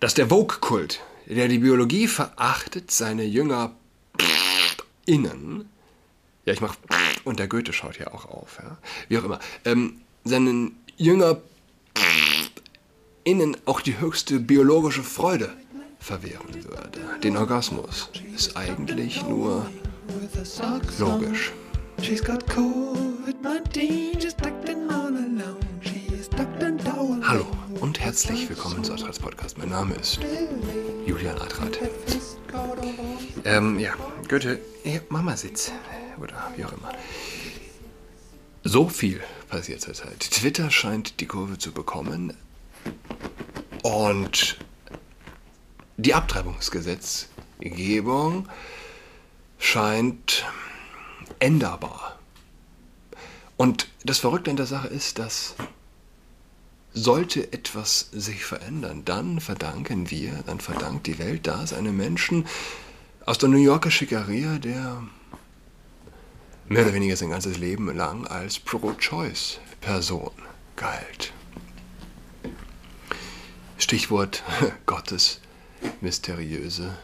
dass 0.00 0.14
der 0.14 0.28
Vogue-Kult, 0.28 1.00
der 1.26 1.48
die 1.48 1.58
Biologie 1.58 2.06
verachtet, 2.06 2.90
seine 2.90 3.24
Jünger 3.24 3.74
innen, 5.06 5.68
ja, 6.44 6.52
ich 6.52 6.60
mach 6.60 6.76
und 7.24 7.38
der 7.38 7.48
Goethe 7.48 7.72
schaut 7.72 7.96
hier 7.96 8.14
auch 8.14 8.24
auf, 8.26 8.58
ja, 8.62 8.78
wie 9.08 9.18
auch 9.18 9.24
immer, 9.24 9.38
ähm, 9.64 10.00
seinen 10.24 10.76
Jünger 10.96 11.40
innen 13.24 13.56
auch 13.66 13.80
die 13.80 13.98
höchste 14.00 14.40
biologische 14.40 15.02
Freude 15.02 15.52
verwehren 15.98 16.54
würde. 16.64 17.00
Den 17.22 17.36
Orgasmus 17.36 18.10
ist 18.34 18.56
eigentlich 18.56 19.22
nur 19.24 19.66
logisch. 20.98 21.52
She's 22.00 22.22
got 22.22 22.46
COVID-19. 22.48 24.17
Herzlich 28.08 28.48
willkommen 28.48 28.82
zu 28.82 28.94
Adrats 28.94 29.18
Podcast. 29.18 29.58
Mein 29.58 29.68
Name 29.68 29.94
ist 29.94 30.18
Julian 31.04 31.36
Adrat. 31.36 31.78
Ähm, 33.44 33.78
ja, 33.78 33.92
Goethe, 34.30 34.58
Mama 35.10 35.36
sitzt. 35.36 35.72
Oder 36.18 36.50
wie 36.56 36.64
auch 36.64 36.72
immer. 36.72 36.90
So 38.64 38.88
viel 38.88 39.20
passiert 39.50 39.82
zurzeit. 39.82 40.20
Twitter 40.20 40.70
scheint 40.70 41.20
die 41.20 41.26
Kurve 41.26 41.58
zu 41.58 41.70
bekommen. 41.70 42.32
Und 43.82 44.56
die 45.98 46.14
Abtreibungsgesetzgebung 46.14 48.48
scheint 49.58 50.46
änderbar. 51.40 52.18
Und 53.58 53.86
das 54.02 54.16
Verrückte 54.16 54.50
an 54.50 54.56
der 54.56 54.64
Sache 54.64 54.88
ist, 54.88 55.18
dass 55.18 55.56
sollte 56.98 57.52
etwas 57.52 58.08
sich 58.12 58.44
verändern, 58.44 59.04
dann 59.04 59.40
verdanken 59.40 60.10
wir, 60.10 60.42
dann 60.46 60.60
verdankt 60.60 61.06
die 61.06 61.18
Welt 61.18 61.46
das 61.46 61.72
einem 61.72 61.96
Menschen 61.96 62.46
aus 63.24 63.38
der 63.38 63.48
New 63.48 63.58
Yorker 63.58 63.90
Schickeria, 63.90 64.58
der 64.58 65.02
mehr 66.68 66.82
oder 66.84 66.94
weniger 66.94 67.16
sein 67.16 67.30
ganzes 67.30 67.58
Leben 67.58 67.94
lang 67.96 68.26
als 68.26 68.58
Pro-Choice-Person 68.58 70.32
galt. 70.76 71.32
Stichwort 73.78 74.42
Gottes 74.86 75.40
mysteriöse 76.00 76.96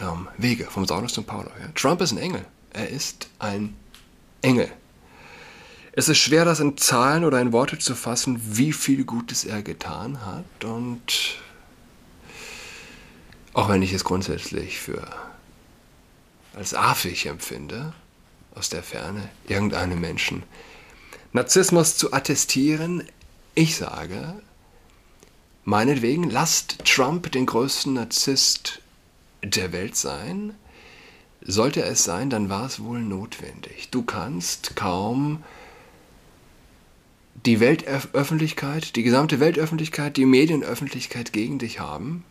ähm, 0.00 0.28
Wege, 0.38 0.64
vom 0.64 0.86
Saulus 0.86 1.12
zum 1.12 1.24
Paulus. 1.24 1.52
Ja. 1.60 1.68
Trump 1.74 2.00
ist 2.00 2.12
ein 2.12 2.18
Engel. 2.18 2.44
Er 2.72 2.88
ist 2.88 3.28
ein 3.38 3.76
Engel. 4.40 4.70
Es 5.92 6.08
ist 6.08 6.18
schwer, 6.18 6.44
das 6.44 6.60
in 6.60 6.76
Zahlen 6.76 7.24
oder 7.24 7.40
in 7.40 7.52
Worte 7.52 7.78
zu 7.78 7.94
fassen, 7.94 8.40
wie 8.56 8.72
viel 8.72 9.04
Gutes 9.04 9.44
er 9.44 9.62
getan 9.62 10.24
hat. 10.24 10.64
Und 10.64 11.36
auch 13.54 13.68
wenn 13.68 13.82
ich 13.82 13.92
es 13.92 14.04
grundsätzlich 14.04 14.78
für 14.78 15.04
als 16.54 16.74
affig 16.74 17.26
empfinde, 17.26 17.92
aus 18.54 18.68
der 18.68 18.82
Ferne 18.82 19.28
irgendeinem 19.46 20.00
Menschen 20.00 20.42
Narzissmus 21.32 21.96
zu 21.96 22.12
attestieren, 22.12 23.04
ich 23.54 23.76
sage, 23.76 24.34
meinetwegen 25.64 26.28
lasst 26.28 26.84
Trump 26.84 27.30
den 27.30 27.46
größten 27.46 27.94
Narzisst 27.94 28.80
der 29.42 29.72
Welt 29.72 29.96
sein. 29.96 30.54
Sollte 31.40 31.82
es 31.82 32.04
sein, 32.04 32.30
dann 32.30 32.48
war 32.48 32.66
es 32.66 32.82
wohl 32.82 33.00
notwendig. 33.00 33.90
Du 33.90 34.02
kannst 34.02 34.76
kaum 34.76 35.44
die 37.46 37.60
Weltöffentlichkeit, 37.60 38.96
die 38.96 39.02
gesamte 39.02 39.40
Weltöffentlichkeit, 39.40 40.16
die 40.16 40.26
Medienöffentlichkeit 40.26 41.32
gegen 41.32 41.58
dich 41.58 41.80
haben 41.80 42.24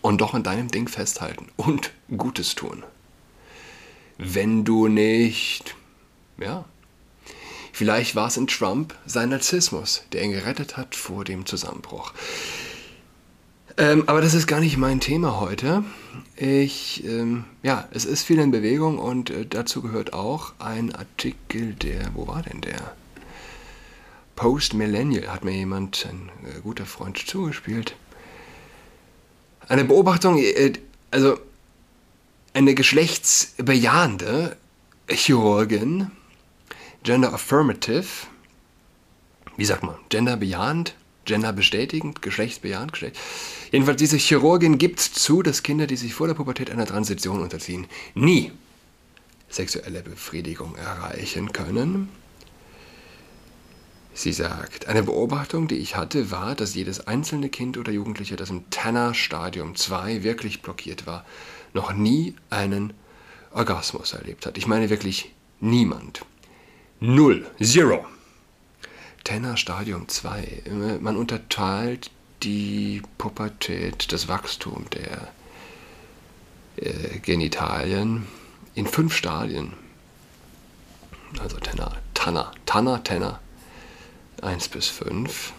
und 0.00 0.20
doch 0.20 0.34
an 0.34 0.42
deinem 0.42 0.68
Ding 0.68 0.88
festhalten 0.88 1.46
und 1.56 1.92
Gutes 2.16 2.54
tun. 2.54 2.84
Wenn 4.18 4.64
du 4.64 4.86
nicht, 4.86 5.74
ja, 6.38 6.64
vielleicht 7.72 8.14
war 8.14 8.28
es 8.28 8.36
in 8.36 8.46
Trump 8.46 8.94
sein 9.06 9.30
Narzissmus, 9.30 10.04
der 10.12 10.22
ihn 10.22 10.32
gerettet 10.32 10.76
hat 10.76 10.94
vor 10.94 11.24
dem 11.24 11.46
Zusammenbruch. 11.46 12.12
Ähm, 13.76 14.04
aber 14.06 14.20
das 14.20 14.34
ist 14.34 14.46
gar 14.46 14.60
nicht 14.60 14.76
mein 14.76 15.00
Thema 15.00 15.40
heute. 15.40 15.84
Ich, 16.36 17.04
ähm, 17.04 17.44
ja, 17.62 17.88
es 17.90 18.04
ist 18.04 18.22
viel 18.22 18.38
in 18.38 18.52
Bewegung 18.52 18.98
und 18.98 19.30
äh, 19.30 19.46
dazu 19.46 19.82
gehört 19.82 20.12
auch 20.12 20.52
ein 20.60 20.94
Artikel, 20.94 21.74
der, 21.74 22.14
wo 22.14 22.28
war 22.28 22.42
denn 22.42 22.60
der? 22.60 22.94
Post 24.36 24.74
Millennial 24.74 25.32
hat 25.32 25.44
mir 25.44 25.52
jemand, 25.52 26.06
ein 26.08 26.30
äh, 26.48 26.60
guter 26.60 26.86
Freund, 26.86 27.18
zugespielt. 27.18 27.96
Eine 29.68 29.84
Beobachtung, 29.84 30.38
äh, 30.38 30.72
also 31.10 31.38
eine 32.52 32.74
geschlechtsbejahende 32.74 34.56
Chirurgin, 35.08 36.12
Gender 37.02 37.32
Affirmative, 37.32 38.06
wie 39.56 39.64
sagt 39.64 39.82
man, 39.82 39.96
Gender 40.08 40.36
bejahend, 41.24 41.34
Gender 41.34 41.52
bestätigend, 41.52 42.22
geschlechtsbejahend, 42.22 42.92
Geschlecht. 42.92 43.18
Jedenfalls, 43.72 43.98
diese 43.98 44.16
Chirurgin 44.16 44.78
gibt 44.78 45.00
zu, 45.00 45.42
dass 45.42 45.62
Kinder, 45.62 45.86
die 45.86 45.96
sich 45.96 46.14
vor 46.14 46.26
der 46.26 46.34
Pubertät 46.34 46.70
einer 46.70 46.86
Transition 46.86 47.42
unterziehen, 47.42 47.86
nie 48.14 48.52
sexuelle 49.48 50.02
Befriedigung 50.02 50.76
erreichen 50.76 51.52
können. 51.52 52.08
Sie 54.16 54.32
sagt, 54.32 54.86
eine 54.86 55.02
Beobachtung, 55.02 55.66
die 55.66 55.76
ich 55.76 55.96
hatte, 55.96 56.30
war, 56.30 56.54
dass 56.54 56.74
jedes 56.74 57.06
einzelne 57.08 57.48
Kind 57.48 57.76
oder 57.78 57.90
Jugendliche, 57.90 58.36
das 58.36 58.50
im 58.50 58.70
Tanner-Stadium 58.70 59.74
2 59.74 60.22
wirklich 60.22 60.62
blockiert 60.62 61.06
war, 61.06 61.24
noch 61.72 61.92
nie 61.92 62.34
einen 62.48 62.92
Orgasmus 63.52 64.12
erlebt 64.12 64.46
hat. 64.46 64.56
Ich 64.56 64.68
meine 64.68 64.88
wirklich 64.88 65.34
niemand. 65.60 66.24
Null. 67.00 67.44
Zero. 67.60 68.06
Tenor 69.24 69.56
Stadium 69.56 70.06
2. 70.06 70.98
Man 71.00 71.16
unterteilt 71.16 72.10
die 72.42 73.02
Pubertät, 73.16 74.12
das 74.12 74.28
Wachstum 74.28 74.84
der 74.90 75.32
äh, 76.76 77.18
Genitalien 77.20 78.26
in 78.74 78.86
fünf 78.86 79.16
Stadien. 79.16 79.72
Also 81.40 81.58
Tenor, 81.58 81.96
Tanner, 82.12 82.52
Tanner, 82.66 83.02
Tenor 83.02 83.40
1 84.42 84.68
bis 84.68 84.88
5. 84.88 85.52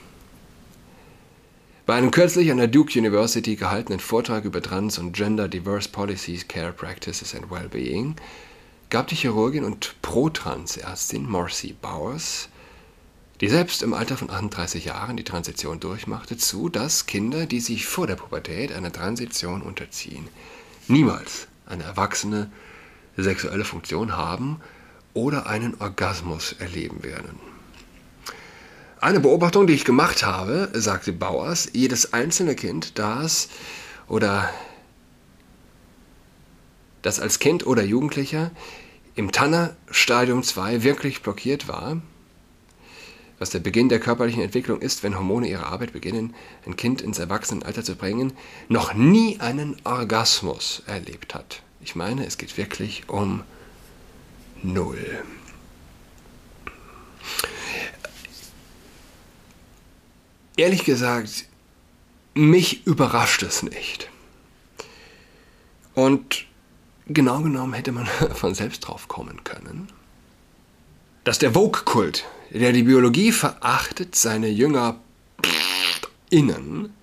Bei 1.87 1.95
einem 1.95 2.11
kürzlich 2.11 2.51
an 2.51 2.57
der 2.57 2.67
Duke 2.67 2.97
University 2.97 3.55
gehaltenen 3.55 3.99
Vortrag 3.99 4.45
über 4.45 4.61
Trans- 4.61 4.97
und 4.97 5.13
Gender-Diverse 5.13 5.89
Policies, 5.89 6.47
Care 6.47 6.71
Practices 6.71 7.35
and 7.35 7.49
Wellbeing 7.51 8.15
gab 8.89 9.07
die 9.07 9.15
Chirurgin 9.15 9.63
und 9.63 9.95
Pro-Trans-Ärztin 10.01 11.29
Marcy 11.29 11.73
Bowers 11.73 12.49
die 13.41 13.49
selbst 13.49 13.83
im 13.83 13.93
Alter 13.93 14.17
von 14.17 14.29
38 14.29 14.85
Jahren 14.85 15.17
die 15.17 15.23
Transition 15.23 15.79
durchmachte, 15.79 16.37
zu, 16.37 16.69
dass 16.69 17.05
Kinder, 17.05 17.45
die 17.45 17.59
sich 17.59 17.85
vor 17.85 18.07
der 18.07 18.15
Pubertät 18.15 18.71
einer 18.71 18.91
Transition 18.91 19.61
unterziehen, 19.61 20.27
niemals 20.87 21.47
eine 21.65 21.83
erwachsene 21.83 22.49
sexuelle 23.17 23.65
Funktion 23.65 24.15
haben 24.15 24.61
oder 25.13 25.47
einen 25.47 25.75
Orgasmus 25.79 26.53
erleben 26.59 27.03
werden. 27.03 27.39
Eine 29.01 29.19
Beobachtung, 29.19 29.67
die 29.67 29.73
ich 29.73 29.85
gemacht 29.85 30.25
habe, 30.25 30.69
sagte 30.73 31.11
Bauers, 31.11 31.69
jedes 31.73 32.13
einzelne 32.13 32.55
Kind, 32.55 32.97
das 32.97 33.49
oder 34.07 34.49
das 37.01 37.19
als 37.19 37.39
Kind 37.39 37.67
oder 37.67 37.83
Jugendlicher 37.83 38.51
im 39.15 39.31
Tanner 39.31 39.75
Stadium 39.91 40.43
2 40.43 40.83
wirklich 40.83 41.21
blockiert 41.21 41.67
war, 41.67 42.01
was 43.39 43.49
der 43.49 43.59
Beginn 43.59 43.89
der 43.89 43.99
körperlichen 43.99 44.41
Entwicklung 44.41 44.81
ist, 44.81 45.03
wenn 45.03 45.15
Hormone 45.15 45.47
ihre 45.47 45.65
Arbeit 45.65 45.93
beginnen, 45.93 46.33
ein 46.65 46.75
Kind 46.75 47.01
ins 47.01 47.19
Erwachsenenalter 47.19 47.83
zu 47.83 47.95
bringen, 47.95 48.33
noch 48.69 48.93
nie 48.93 49.39
einen 49.39 49.75
Orgasmus 49.83 50.83
erlebt 50.85 51.35
hat. 51.35 51.61
Ich 51.81 51.95
meine, 51.95 52.25
es 52.25 52.37
geht 52.37 52.57
wirklich 52.57 53.09
um 53.09 53.43
Null. 54.63 55.23
Ehrlich 60.57 60.85
gesagt, 60.85 61.45
mich 62.33 62.87
überrascht 62.87 63.43
es 63.43 63.63
nicht. 63.63 64.09
Und 65.93 66.45
genau 67.07 67.41
genommen 67.41 67.73
hätte 67.73 67.91
man 67.91 68.05
von 68.33 68.55
selbst 68.55 68.79
drauf 68.81 69.07
kommen 69.07 69.43
können, 69.43 69.87
dass 71.23 71.39
der 71.39 71.53
Vogue-Kult 71.53 72.25
der 72.49 72.71
die 72.71 72.83
Biologie 72.83 73.31
verachtet, 73.31 74.15
seine 74.15 74.47
Jünger 74.47 74.99
innen, 76.29 76.93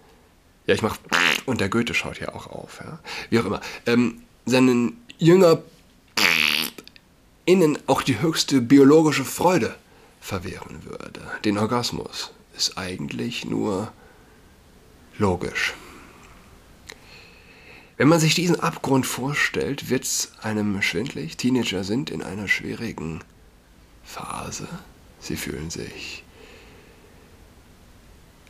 ja, 0.67 0.75
ich 0.75 0.83
mach 0.83 0.97
und 1.47 1.61
der 1.61 1.69
Goethe 1.69 1.95
schaut 1.95 2.19
hier 2.19 2.35
auch 2.35 2.47
auf, 2.47 2.81
ja, 2.85 2.99
wie 3.31 3.39
auch 3.39 3.45
immer, 3.45 3.61
ähm, 3.87 4.23
seinen 4.47 5.03
Jünger 5.19 5.63
innen 7.45 7.79
auch 7.87 8.03
die 8.03 8.21
höchste 8.21 8.61
biologische 8.61 9.25
Freude 9.25 9.77
verwehren 10.21 10.85
würde. 10.85 11.21
Den 11.45 11.59
Orgasmus 11.59 12.33
ist 12.57 12.79
eigentlich 12.79 13.45
nur 13.45 13.93
logisch. 15.19 15.75
Wenn 17.97 18.09
man 18.09 18.21
sich 18.21 18.35
diesen 18.35 18.59
Abgrund 18.59 19.07
vorstellt, 19.07 19.91
wird 19.91 20.05
es 20.05 20.33
einem 20.43 20.81
schwindlig. 20.83 21.37
Teenager 21.37 21.85
sind 21.85 22.11
in 22.11 22.23
einer 22.23 22.49
schwierigen 22.49 23.21
Phase. 24.05 24.67
Sie 25.23 25.37
fühlen 25.37 25.71
sich 25.71 26.25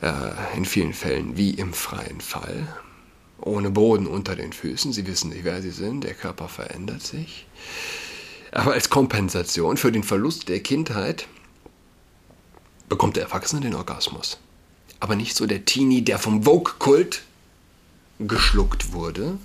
äh, 0.01 0.57
in 0.57 0.65
vielen 0.65 0.95
Fällen 0.95 1.37
wie 1.37 1.51
im 1.51 1.75
freien 1.75 2.23
Fall, 2.23 2.67
ohne 3.39 3.71
Boden 3.71 4.07
unter 4.07 4.35
den 4.35 4.55
Füßen. 4.55 4.93
Sie 4.93 5.07
wissen 5.07 5.31
nicht, 5.31 5.45
wer 5.45 5.61
sie 5.61 5.71
sind. 5.71 6.03
Der 6.03 6.15
Körper 6.15 6.49
verändert 6.49 7.03
sich. 7.03 7.47
Aber 8.53 8.73
als 8.73 8.89
Kompensation 8.89 9.77
für 9.77 9.93
den 9.93 10.03
Verlust 10.03 10.49
der 10.49 10.61
Kindheit 10.61 11.29
bekommt 12.89 13.17
der 13.17 13.25
Erwachsene 13.25 13.61
den 13.61 13.75
Orgasmus. 13.75 14.39
Aber 14.99 15.15
nicht 15.15 15.37
so 15.37 15.47
der 15.47 15.67
Teenie, 15.67 16.03
der 16.03 16.19
vom 16.19 16.45
Vogue-Kult 16.45 17.23
geschluckt 18.19 18.93
wurde. 18.93 19.39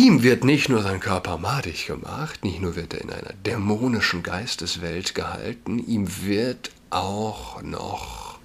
Ihm 0.00 0.22
wird 0.22 0.44
nicht 0.44 0.70
nur 0.70 0.82
sein 0.82 0.98
Körper 0.98 1.36
madig 1.36 1.86
gemacht, 1.86 2.42
nicht 2.42 2.62
nur 2.62 2.74
wird 2.74 2.94
er 2.94 3.02
in 3.02 3.10
einer 3.10 3.34
dämonischen 3.44 4.22
Geisteswelt 4.22 5.14
gehalten, 5.14 5.78
ihm 5.78 6.24
wird 6.24 6.70
auch 6.88 7.60
noch 7.60 8.38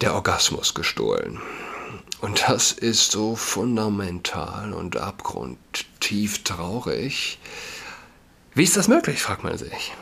der 0.00 0.14
Orgasmus 0.14 0.72
gestohlen. 0.72 1.38
Und 2.22 2.44
das 2.48 2.72
ist 2.72 3.12
so 3.12 3.36
fundamental 3.36 4.72
und 4.72 4.96
abgrundtief 4.96 6.44
traurig. 6.44 7.38
Wie 8.54 8.64
ist 8.64 8.78
das 8.78 8.88
möglich, 8.88 9.20
fragt 9.20 9.44
man 9.44 9.58
sich. 9.58 9.92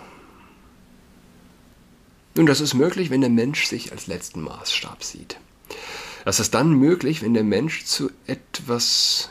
Nun, 2.37 2.47
das 2.47 2.61
ist 2.61 2.75
möglich, 2.75 3.11
wenn 3.11 3.21
der 3.21 3.31
Mensch 3.31 3.67
sich 3.67 3.91
als 3.91 4.07
letzten 4.07 4.43
Maßstab 4.43 5.03
sieht. 5.03 5.41
Das 6.25 6.39
ist 6.39 6.55
dann 6.55 6.71
möglich, 6.71 7.21
wenn 7.21 7.35
der 7.35 7.43
Mensch 7.43 7.85
zu 7.85 8.13
etwas 8.29 9.29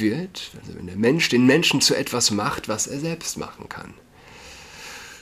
wird, 0.00 0.50
also 0.60 0.76
wenn 0.76 0.86
der 0.86 0.96
Mensch 0.96 1.28
den 1.28 1.46
Menschen 1.46 1.80
zu 1.80 1.94
etwas 1.94 2.30
macht, 2.30 2.68
was 2.68 2.86
er 2.86 2.98
selbst 2.98 3.38
machen 3.38 3.68
kann. 3.68 3.94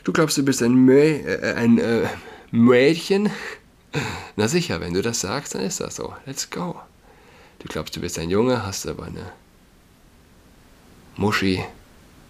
Du 0.04 0.12
glaubst, 0.12 0.36
du 0.36 0.42
bist 0.42 0.62
ein, 0.62 0.74
Mö 0.74 1.00
äh, 1.00 1.54
ein 1.54 1.78
äh, 1.78 2.08
Mädchen, 2.50 3.30
na 4.36 4.48
sicher, 4.48 4.80
wenn 4.80 4.94
du 4.94 5.02
das 5.02 5.20
sagst, 5.20 5.54
dann 5.54 5.62
ist 5.62 5.80
das 5.80 5.96
so. 5.96 6.14
Let's 6.26 6.50
go. 6.50 6.80
Du 7.58 7.68
glaubst, 7.68 7.94
du 7.96 8.00
bist 8.00 8.18
ein 8.18 8.30
Junge, 8.30 8.64
hast 8.64 8.86
aber 8.86 9.04
eine 9.04 9.32
Muschi, 11.16 11.62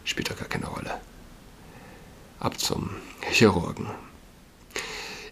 spielt 0.05 0.31
doch 0.31 0.39
gar 0.39 0.49
keine 0.49 0.67
Rolle. 0.67 1.00
Ab 2.41 2.59
zum 2.59 2.91
Chirurgen. 3.31 3.87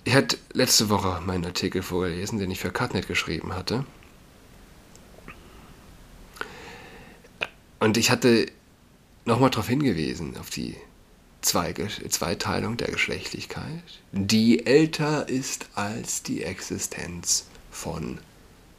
Ich 0.04 0.14
hatte 0.14 0.38
letzte 0.52 0.88
Woche 0.88 1.20
meinen 1.26 1.44
Artikel 1.44 1.82
vorgelesen, 1.82 2.38
den 2.38 2.50
ich 2.50 2.60
für 2.60 2.70
Cutnet 2.70 3.08
geschrieben 3.08 3.54
hatte. 3.54 3.84
Und 7.80 7.96
ich 7.96 8.10
hatte 8.10 8.46
nochmal 9.24 9.50
darauf 9.50 9.68
hingewiesen, 9.68 10.36
auf 10.36 10.50
die 10.50 10.76
Zweiteilung 11.40 12.76
der 12.76 12.88
Geschlechtlichkeit, 12.88 13.82
die 14.12 14.66
älter 14.66 15.28
ist 15.28 15.66
als 15.74 16.22
die 16.22 16.42
Existenz 16.44 17.46
von 17.70 18.18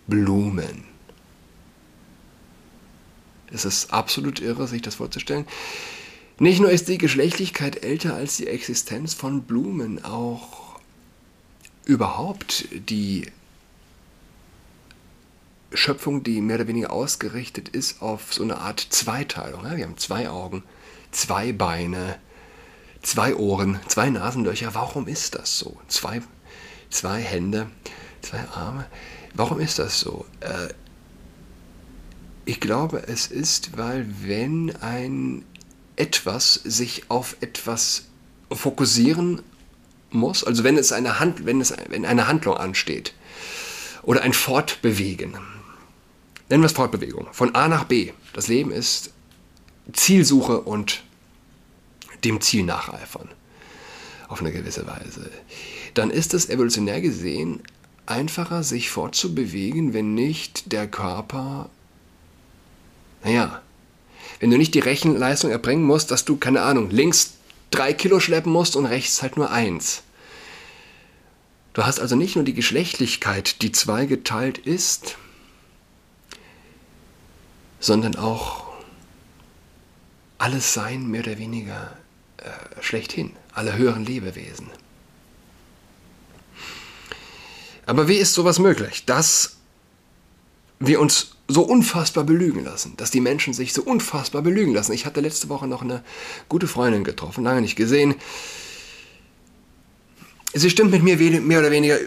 Blumen. 0.06 0.84
Es 3.52 3.66
ist 3.66 3.92
absolut 3.92 4.40
irre, 4.40 4.68
sich 4.68 4.84
das 4.84 4.96
vorzustellen. 4.96 5.46
Nicht 6.38 6.62
nur 6.62 6.70
ist 6.72 6.88
die 6.88 6.98
Geschlechtlichkeit 6.98 7.84
älter 7.84 8.16
als 8.16 8.38
die 8.38 8.48
Existenz 8.48 9.14
von 9.14 9.44
Blumen, 9.44 10.04
auch 10.06 10.80
überhaupt 11.86 12.68
die 12.72 13.26
Schöpfung, 15.74 16.24
die 16.24 16.42
mehr 16.42 16.58
oder 16.58 16.68
weniger 16.68 16.92
ausgerichtet 16.92 17.70
ist 17.70 18.02
auf 18.02 18.34
so 18.34 18.44
eine 18.44 18.58
Art 18.58 18.80
Zweiteilung. 18.80 19.64
Wir 19.64 19.86
haben 19.86 19.98
zwei 19.98 20.30
Augen, 20.30 20.64
zwei 21.12 21.54
Beine, 21.54 22.20
zwei 23.02 23.36
Ohren, 23.36 23.80
zwei 23.88 24.10
Nasenlöcher. 24.10 24.74
Warum 24.74 25.08
ist 25.08 25.36
das 25.36 25.58
so? 25.58 25.78
Zwei, 25.88 26.22
zwei 26.90 27.22
Hände, 27.22 27.68
zwei 28.22 28.40
Arme. 28.54 28.86
Warum 29.34 29.60
ist 29.60 29.80
das 29.80 30.00
so? 30.00 30.26
Äh, 30.42 30.74
ich 32.44 32.60
glaube, 32.60 33.04
es 33.08 33.28
ist, 33.28 33.78
weil 33.78 34.06
wenn 34.24 34.76
ein 34.82 35.46
etwas 35.96 36.56
sich 36.56 37.04
auf 37.10 37.38
etwas 37.40 38.06
fokussieren 38.52 39.42
muss, 40.10 40.44
also 40.44 40.64
wenn 40.64 40.78
es 40.78 40.92
eine, 40.92 41.20
Hand, 41.20 41.46
wenn 41.46 41.62
es, 41.62 41.74
wenn 41.90 42.06
eine 42.06 42.28
Handlung 42.28 42.58
ansteht 42.58 43.14
oder 44.04 44.22
ein 44.24 44.34
Fortbewegen, 44.34 45.38
nennen 46.52 46.62
wir 46.64 46.68
es 46.68 46.74
Fortbewegung, 46.74 47.28
von 47.32 47.56
A 47.56 47.68
nach 47.68 47.86
B. 47.86 48.12
Das 48.34 48.48
Leben 48.48 48.72
ist 48.72 49.12
Zielsuche 49.94 50.62
und 50.62 51.04
dem 52.24 52.42
Ziel 52.42 52.64
nacheifern. 52.64 53.30
Auf 54.28 54.42
eine 54.42 54.52
gewisse 54.52 54.86
Weise. 54.86 55.32
Dann 55.94 56.12
ist 56.12 56.34
es 56.34 56.50
evolutionär 56.50 57.02
gesehen 57.02 57.62
einfacher, 58.06 58.64
sich 58.64 58.90
fortzubewegen, 58.90 59.94
wenn 59.94 60.14
nicht 60.14 60.72
der 60.72 60.88
Körper, 60.88 61.70
naja, 63.24 63.62
wenn 64.40 64.52
du 64.52 64.58
nicht 64.58 64.74
die 64.74 64.80
Rechenleistung 64.80 65.52
erbringen 65.52 65.84
musst, 65.84 66.12
dass 66.12 66.26
du, 66.26 66.36
keine 66.36 66.62
Ahnung, 66.62 66.90
links 66.90 67.36
drei 67.70 67.94
Kilo 67.94 68.20
schleppen 68.20 68.52
musst 68.52 68.76
und 68.76 68.86
rechts 68.86 69.22
halt 69.22 69.38
nur 69.38 69.52
eins. 69.52 70.04
Du 71.74 71.84
hast 71.84 72.00
also 72.00 72.16
nicht 72.16 72.36
nur 72.36 72.44
die 72.44 72.54
Geschlechtlichkeit, 72.54 73.62
die 73.62 73.72
zweigeteilt 73.72 74.58
ist, 74.58 75.16
sondern 77.82 78.16
auch 78.16 78.64
alles 80.38 80.74
Sein 80.74 81.08
mehr 81.08 81.22
oder 81.22 81.38
weniger 81.38 81.98
äh, 82.38 82.82
schlechthin, 82.82 83.34
alle 83.54 83.76
höheren 83.78 84.06
Lebewesen. 84.06 84.70
Aber 87.86 88.08
wie 88.08 88.16
ist 88.16 88.34
sowas 88.34 88.60
möglich, 88.60 89.06
dass 89.06 89.58
wir 90.80 91.02
uns 91.02 91.36
so 91.48 91.64
unfassbar 91.64 92.24
belügen 92.24 92.64
lassen, 92.64 92.96
dass 92.98 93.12
die 93.12 93.20
Menschen 93.20 93.54
sich 93.54 93.74
so 93.74 93.84
unfassbar 93.84 94.42
belügen 94.42 94.74
lassen? 94.74 94.94
Ich 94.94 95.06
hatte 95.06 95.20
letzte 95.20 95.50
Woche 95.50 95.68
noch 95.68 95.82
eine 95.82 96.04
gute 96.48 96.68
Freundin 96.68 97.04
getroffen, 97.04 97.44
lange 97.44 97.62
nicht 97.62 97.76
gesehen. 97.76 98.16
Sie 100.54 100.70
stimmt 100.70 100.92
mit 100.92 101.04
mir 101.04 101.18
mehr 101.42 101.60
oder 101.60 101.72
weniger 101.72 101.98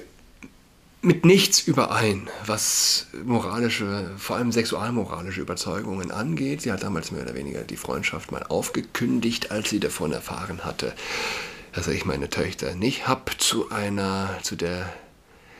mit 1.05 1.27
nichts 1.27 1.61
überein, 1.61 2.29
was 2.47 3.07
moralische, 3.25 4.11
vor 4.17 4.37
allem 4.37 4.53
sexualmoralische 4.53 5.43
Überzeugungen 5.43 6.11
angeht. 6.11 6.63
Sie 6.63 6.73
hat 6.73 6.83
damals 6.83 7.13
mehr 7.13 7.23
oder 7.23 7.35
weniger 7.35 7.63
die 7.63 7.77
Freundschaft 7.77 8.33
mal 8.33 8.43
aufgekündigt, 8.43 9.51
als 9.51 9.69
sie 9.69 9.81
davon 9.81 10.13
erfahren 10.13 10.65
hatte, 10.65 10.95
dass 11.73 11.89
ich 11.89 12.07
meine 12.07 12.31
Töchter 12.31 12.75
nicht 12.75 13.07
hab 13.07 13.41
zu 13.41 13.71
einer, 13.71 14.39
zu 14.43 14.57
der 14.57 14.91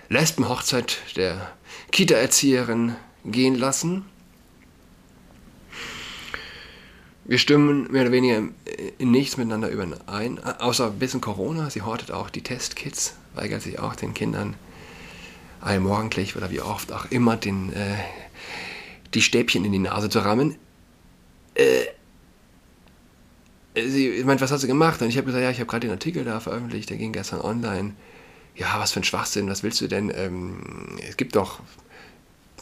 Lesbenhochzeit 0.09 0.99
der 1.17 1.53
Kita-Erzieherin 1.93 2.97
gehen 3.25 3.55
lassen. 3.55 4.07
Wir 7.27 7.39
stimmen 7.39 7.91
mehr 7.91 8.03
oder 8.03 8.13
weniger 8.13 8.43
in 8.99 9.11
nichts 9.11 9.37
miteinander 9.37 9.69
überein, 9.69 10.43
außer 10.43 10.87
ein 10.87 10.99
bisschen 10.99 11.21
Corona. 11.21 11.71
Sie 11.71 11.83
hortet 11.83 12.13
auch 12.13 12.31
die 12.31 12.43
Testkits, 12.43 13.15
weigert 13.35 13.63
sich 13.63 13.79
auch 13.79 13.95
den 13.95 14.15
Kindern 14.15 14.55
allmorgendlich 15.65 16.37
oder 16.37 16.51
wie 16.51 16.61
oft 16.61 16.93
auch 16.93 17.07
immer 17.11 17.37
den, 17.37 17.73
äh, 17.73 17.97
die 19.15 19.23
Stäbchen 19.23 19.65
in 19.65 19.73
die 19.73 19.79
Nase 19.79 20.09
zu 20.09 20.21
rammen. 20.21 20.57
Äh, 21.55 21.87
sie 23.75 24.23
meint, 24.25 24.41
was 24.41 24.53
hast 24.53 24.63
du 24.63 24.67
gemacht? 24.67 25.01
Und 25.03 25.09
ich 25.09 25.17
habe 25.17 25.27
gesagt, 25.27 25.43
ja, 25.43 25.51
ich 25.51 25.59
habe 25.59 25.67
gerade 25.67 25.87
den 25.87 25.93
Artikel 25.93 26.25
da 26.25 26.41
veröffentlicht, 26.41 26.91
der 26.91 26.97
ging 26.97 27.13
gestern 27.13 27.41
online. 27.41 27.95
Ja, 28.57 28.79
was 28.79 28.93
für 28.93 29.01
ein 29.01 29.05
Schwachsinn, 29.05 29.49
was 29.49 29.63
willst 29.63 29.81
du 29.81 29.89
denn? 29.89 30.13
Ähm, 30.15 30.99
es 31.09 31.17
gibt 31.17 31.35
doch 31.35 31.61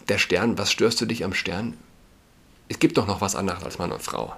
der 0.09 0.19
Stern, 0.19 0.57
was 0.57 0.73
störst 0.73 1.01
du 1.01 1.07
dich 1.07 1.25
am 1.25 1.35
Stern? 1.35 1.77
Es 2.69 2.79
gibt 2.79 2.97
doch 2.97 3.07
noch 3.07 3.21
was 3.21 3.37
anderes 3.37 3.63
als 3.65 3.79
Mann 3.79 3.93
und 3.93 4.03
Frau. 4.03 4.35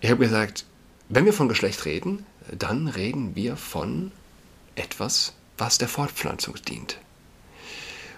Ich 0.00 0.10
habe 0.10 0.24
gesagt, 0.24 0.64
wenn 1.08 1.24
wir 1.24 1.32
von 1.32 1.48
Geschlecht 1.48 1.84
reden, 1.84 2.26
dann 2.50 2.88
reden 2.88 3.36
wir 3.36 3.56
von 3.56 4.10
etwas, 4.76 5.32
was 5.58 5.78
der 5.78 5.88
Fortpflanzung 5.88 6.54
dient. 6.62 6.98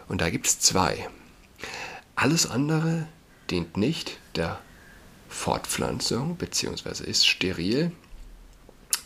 Und 0.09 0.21
da 0.21 0.31
gibt 0.31 0.47
es 0.47 0.61
zwei. 0.61 1.09
Alles 2.15 2.47
andere 2.47 3.07
dient 3.51 3.77
nicht 3.77 4.19
der 4.35 4.61
Fortpflanzung 5.29 6.37
bzw. 6.37 7.05
ist 7.05 7.27
steril, 7.27 7.93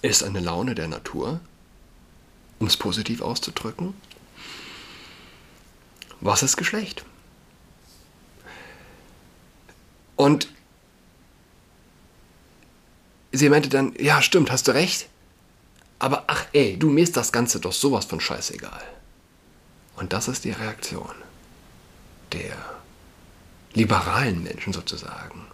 ist 0.03 0.23
eine 0.23 0.41
Laune 0.41 0.75
der 0.75 0.89
Natur, 0.89 1.41
um 2.59 2.67
es 2.67 2.77
positiv 2.77 3.21
auszudrücken. 3.21 3.95
Was 6.21 6.43
ist 6.43 6.57
Geschlecht? 6.57 7.05
Und 10.17 10.49
sie 13.33 13.49
meinte 13.49 13.71
dann, 13.71 13.95
ja 13.99 14.21
stimmt, 14.21 14.51
hast 14.51 14.69
du 14.69 14.73
recht, 14.73 15.09
ey, 16.53 16.77
du, 16.79 16.91
mir 16.91 17.03
ist 17.03 17.17
das 17.17 17.33
Ganze 17.33 17.61
doch 17.61 17.73
sowas 17.73 18.05
von 18.05 18.21
scheißegal. 18.21 18.83
Und 19.97 20.13
das 20.13 20.29
ist 20.29 20.45
die 20.45 20.53
Reaktion 20.53 21.15
der 22.33 22.57
liberalen 23.75 24.43
Menschen 24.43 24.73
sozusagen. 24.73 25.47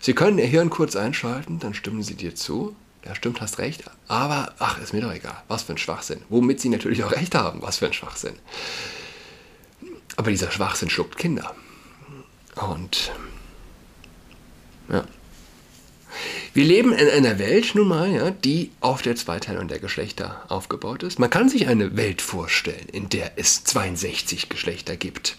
Sie 0.00 0.14
können 0.14 0.38
Ihr 0.38 0.46
Hirn 0.46 0.70
kurz 0.70 0.96
einschalten, 0.96 1.58
dann 1.58 1.74
stimmen 1.74 2.02
Sie 2.02 2.14
dir 2.14 2.34
zu. 2.34 2.74
Ja, 3.04 3.14
stimmt, 3.14 3.40
hast 3.40 3.58
recht. 3.58 3.84
Aber, 4.08 4.54
ach, 4.58 4.80
ist 4.80 4.92
mir 4.92 5.00
doch 5.00 5.12
egal. 5.12 5.42
Was 5.48 5.64
für 5.64 5.72
ein 5.72 5.78
Schwachsinn. 5.78 6.22
Womit 6.28 6.60
Sie 6.60 6.68
natürlich 6.68 7.02
auch 7.04 7.12
recht 7.12 7.34
haben. 7.34 7.62
Was 7.62 7.78
für 7.78 7.86
ein 7.86 7.92
Schwachsinn. 7.92 8.36
Aber 10.16 10.30
dieser 10.30 10.50
Schwachsinn 10.50 10.90
schluckt 10.90 11.16
Kinder. 11.16 11.54
Und, 12.54 13.12
ja. 14.88 15.04
Wir 16.54 16.64
leben 16.64 16.92
in 16.92 17.08
einer 17.08 17.38
Welt 17.38 17.74
nun 17.74 17.88
mal, 17.88 18.12
ja, 18.12 18.30
die 18.30 18.72
auf 18.80 19.00
der 19.00 19.16
Zweiteilung 19.16 19.68
der 19.68 19.78
Geschlechter 19.78 20.44
aufgebaut 20.48 21.02
ist. 21.02 21.18
Man 21.18 21.30
kann 21.30 21.48
sich 21.48 21.66
eine 21.66 21.96
Welt 21.96 22.20
vorstellen, 22.20 22.88
in 22.92 23.08
der 23.08 23.32
es 23.36 23.64
62 23.64 24.50
Geschlechter 24.50 24.96
gibt. 24.96 25.38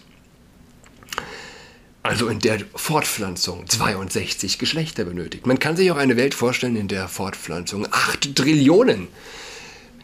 Also 2.02 2.26
in 2.26 2.40
der 2.40 2.60
Fortpflanzung 2.74 3.68
62 3.68 4.58
Geschlechter 4.58 5.04
benötigt. 5.04 5.46
Man 5.46 5.60
kann 5.60 5.76
sich 5.76 5.90
auch 5.92 5.96
eine 5.96 6.16
Welt 6.16 6.34
vorstellen, 6.34 6.74
in 6.74 6.88
der 6.88 7.06
Fortpflanzung 7.06 7.86
8 7.90 8.34
Trillionen 8.34 9.06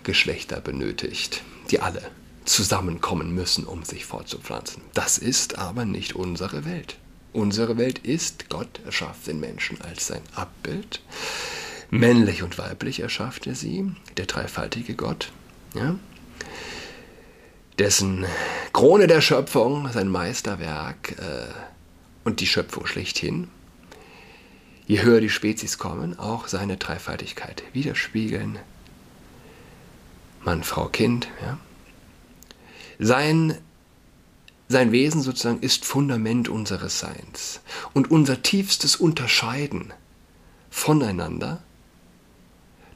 Geschlechter 0.04 0.60
benötigt, 0.60 1.42
die 1.72 1.80
alle 1.80 2.02
zusammenkommen 2.44 3.34
müssen, 3.34 3.64
um 3.64 3.82
sich 3.82 4.06
fortzupflanzen. 4.06 4.82
Das 4.94 5.18
ist 5.18 5.58
aber 5.58 5.84
nicht 5.84 6.14
unsere 6.14 6.64
Welt. 6.64 6.96
Unsere 7.32 7.78
Welt 7.78 8.00
ist, 8.00 8.48
Gott 8.48 8.80
erschafft 8.84 9.28
den 9.28 9.38
Menschen 9.38 9.80
als 9.82 10.08
sein 10.08 10.22
Abbild. 10.34 11.00
Männlich 11.90 12.42
und 12.42 12.58
weiblich 12.58 13.00
erschafft 13.00 13.46
er 13.46 13.54
sie, 13.54 13.92
der 14.16 14.26
dreifaltige 14.26 14.94
Gott. 14.94 15.32
Ja? 15.74 15.96
Dessen 17.78 18.26
Krone 18.72 19.06
der 19.06 19.20
Schöpfung, 19.20 19.88
sein 19.92 20.08
Meisterwerk 20.08 21.12
äh, 21.18 21.46
und 22.24 22.40
die 22.40 22.46
Schöpfung 22.46 22.86
schlechthin, 22.86 23.48
je 24.86 25.02
höher 25.02 25.20
die 25.20 25.30
Spezies 25.30 25.78
kommen, 25.78 26.18
auch 26.18 26.48
seine 26.48 26.76
Dreifaltigkeit 26.76 27.62
widerspiegeln. 27.72 28.58
Mann, 30.42 30.64
Frau, 30.64 30.88
Kind. 30.88 31.28
Ja? 31.42 31.58
Sein 32.98 33.56
sein 34.70 34.92
Wesen 34.92 35.20
sozusagen 35.20 35.58
ist 35.62 35.84
Fundament 35.84 36.48
unseres 36.48 37.00
Seins. 37.00 37.60
Und 37.92 38.12
unser 38.12 38.40
tiefstes 38.40 38.94
Unterscheiden 38.94 39.92
voneinander, 40.70 41.60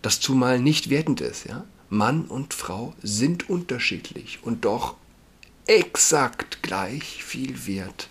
das 0.00 0.20
zumal 0.20 0.60
nicht 0.60 0.88
wertend 0.88 1.20
ist, 1.20 1.46
ja? 1.46 1.64
Mann 1.88 2.26
und 2.26 2.54
Frau 2.54 2.94
sind 3.02 3.50
unterschiedlich 3.50 4.38
und 4.42 4.64
doch 4.64 4.94
exakt 5.66 6.62
gleich 6.62 7.24
viel 7.24 7.66
wert 7.66 8.08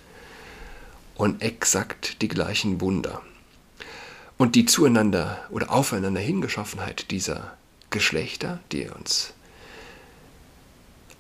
und 1.15 1.41
exakt 1.41 2.21
die 2.21 2.27
gleichen 2.27 2.81
Wunder. 2.81 3.21
Und 4.37 4.55
die 4.55 4.65
zueinander 4.65 5.41
oder 5.49 5.71
aufeinander 5.71 6.19
Hingeschaffenheit 6.19 7.11
dieser 7.11 7.55
Geschlechter, 7.91 8.59
die 8.73 8.89
uns 8.89 9.33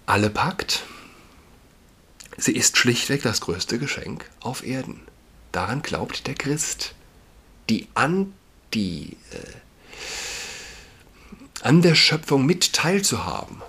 alle 0.05 0.29
packt, 0.29 0.83
Sie 2.37 2.55
ist 2.55 2.77
schlichtweg 2.77 3.21
das 3.21 3.41
größte 3.41 3.77
Geschenk 3.79 4.29
auf 4.39 4.65
Erden. 4.65 5.01
Daran 5.51 5.81
glaubt 5.81 6.27
der 6.27 6.33
Christ. 6.33 6.95
Die 7.69 7.87
an, 7.93 8.33
die, 8.73 9.15
äh, 9.31 9.37
an 11.61 11.81
der 11.81 11.95
Schöpfung 11.95 12.45
mit 12.45 12.73
teilzuhaben, 12.73 13.61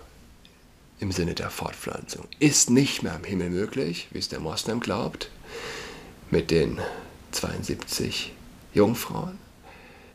im 0.99 1.13
Sinne 1.13 1.35
der 1.35 1.51
Fortpflanzung, 1.51 2.27
ist 2.39 2.71
nicht 2.71 3.03
mehr 3.03 3.15
im 3.17 3.25
Himmel 3.25 3.51
möglich, 3.51 4.09
wie 4.11 4.19
es 4.19 4.29
der 4.29 4.41
Moslem 4.41 4.81
glaubt, 4.81 5.31
mit 6.31 6.51
den 6.51 6.81
72 7.33 8.33
Jungfrauen. 8.73 9.39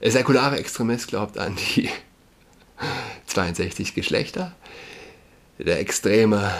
Der 0.02 0.12
säkulare 0.12 0.58
Extremist 0.58 1.08
glaubt 1.08 1.38
an 1.38 1.56
die 1.56 1.90
62 3.28 3.94
Geschlechter. 3.94 4.56
Der 5.60 5.80
extreme 5.80 6.54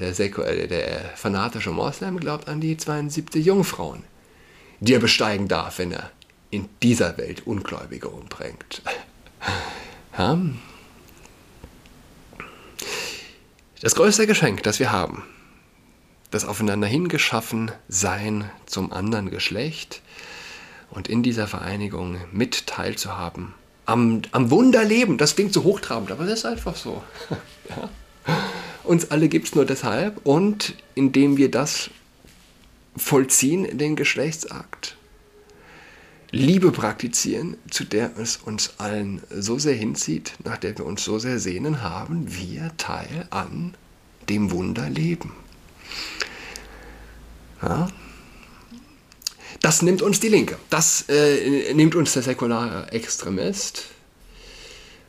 der, 0.00 0.14
Seko, 0.14 0.42
äh, 0.42 0.66
der 0.66 1.12
fanatische 1.14 1.70
Moslem 1.70 2.18
glaubt 2.18 2.48
an 2.48 2.60
die 2.60 2.76
72 2.76 3.44
Jungfrauen, 3.44 4.02
die 4.80 4.94
er 4.94 5.00
besteigen 5.00 5.48
darf, 5.48 5.78
wenn 5.78 5.92
er 5.92 6.10
in 6.50 6.68
dieser 6.82 7.18
Welt 7.18 7.46
Ungläubige 7.46 8.08
umbringt. 8.08 8.82
Ja? 10.16 10.38
Das 13.82 13.94
größte 13.94 14.26
Geschenk, 14.26 14.62
das 14.62 14.80
wir 14.80 14.90
haben, 14.90 15.22
das 16.30 16.46
aufeinander 16.46 16.86
hingeschaffen 16.86 17.70
Sein 17.88 18.50
zum 18.64 18.90
anderen 18.90 19.30
Geschlecht 19.30 20.00
und 20.90 21.08
in 21.08 21.22
dieser 21.22 21.46
Vereinigung 21.46 22.16
mit 22.32 22.66
teilzuhaben 22.66 23.52
am, 23.86 24.22
am 24.32 24.50
Wunderleben. 24.50 25.18
Das 25.18 25.36
klingt 25.36 25.52
so 25.52 25.62
hochtrabend, 25.62 26.10
aber 26.10 26.24
das 26.24 26.40
ist 26.40 26.46
einfach 26.46 26.76
so. 26.76 27.02
ja? 27.68 27.88
Uns 28.86 29.10
alle 29.10 29.28
gibt 29.28 29.48
es 29.48 29.54
nur 29.56 29.64
deshalb 29.64 30.24
und 30.24 30.74
indem 30.94 31.36
wir 31.36 31.50
das 31.50 31.90
vollziehen, 32.96 33.76
den 33.76 33.96
Geschlechtsakt, 33.96 34.96
Liebe 36.30 36.70
praktizieren, 36.70 37.56
zu 37.68 37.84
der 37.84 38.16
es 38.16 38.36
uns 38.36 38.74
allen 38.78 39.22
so 39.30 39.58
sehr 39.58 39.74
hinzieht, 39.74 40.34
nach 40.44 40.58
der 40.58 40.78
wir 40.78 40.86
uns 40.86 41.04
so 41.04 41.18
sehr 41.18 41.40
sehnen, 41.40 41.82
haben 41.82 42.26
wir 42.36 42.72
Teil 42.76 43.26
an 43.30 43.74
dem 44.28 44.52
Wunder 44.52 44.88
Leben. 44.88 45.32
Ja? 47.62 47.88
Das 49.60 49.82
nimmt 49.82 50.02
uns 50.02 50.20
die 50.20 50.28
Linke. 50.28 50.58
Das 50.70 51.06
äh, 51.08 51.74
nimmt 51.74 51.94
uns 51.96 52.12
der 52.12 52.22
säkulare 52.22 52.92
Extremist. 52.92 53.86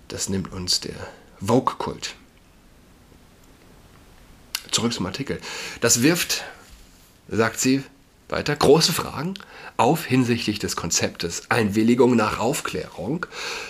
Das 0.08 0.30
nimmt 0.30 0.52
uns 0.52 0.80
der 0.80 0.96
Vogue-Kult 1.42 2.16
zurück 4.78 4.94
zum 4.94 5.08
Artikel. 5.08 5.40
Das 5.82 6.04
wirft, 6.04 6.44
sagt 7.30 7.60
sie 7.60 7.82
weiter, 8.30 8.56
große 8.56 8.94
Fragen 8.94 9.34
auf 9.76 10.06
hinsichtlich 10.06 10.60
des 10.60 10.76
Konzeptes 10.76 11.50
Einwilligung 11.50 12.16
nach 12.16 12.40
Aufklärung 12.40 13.26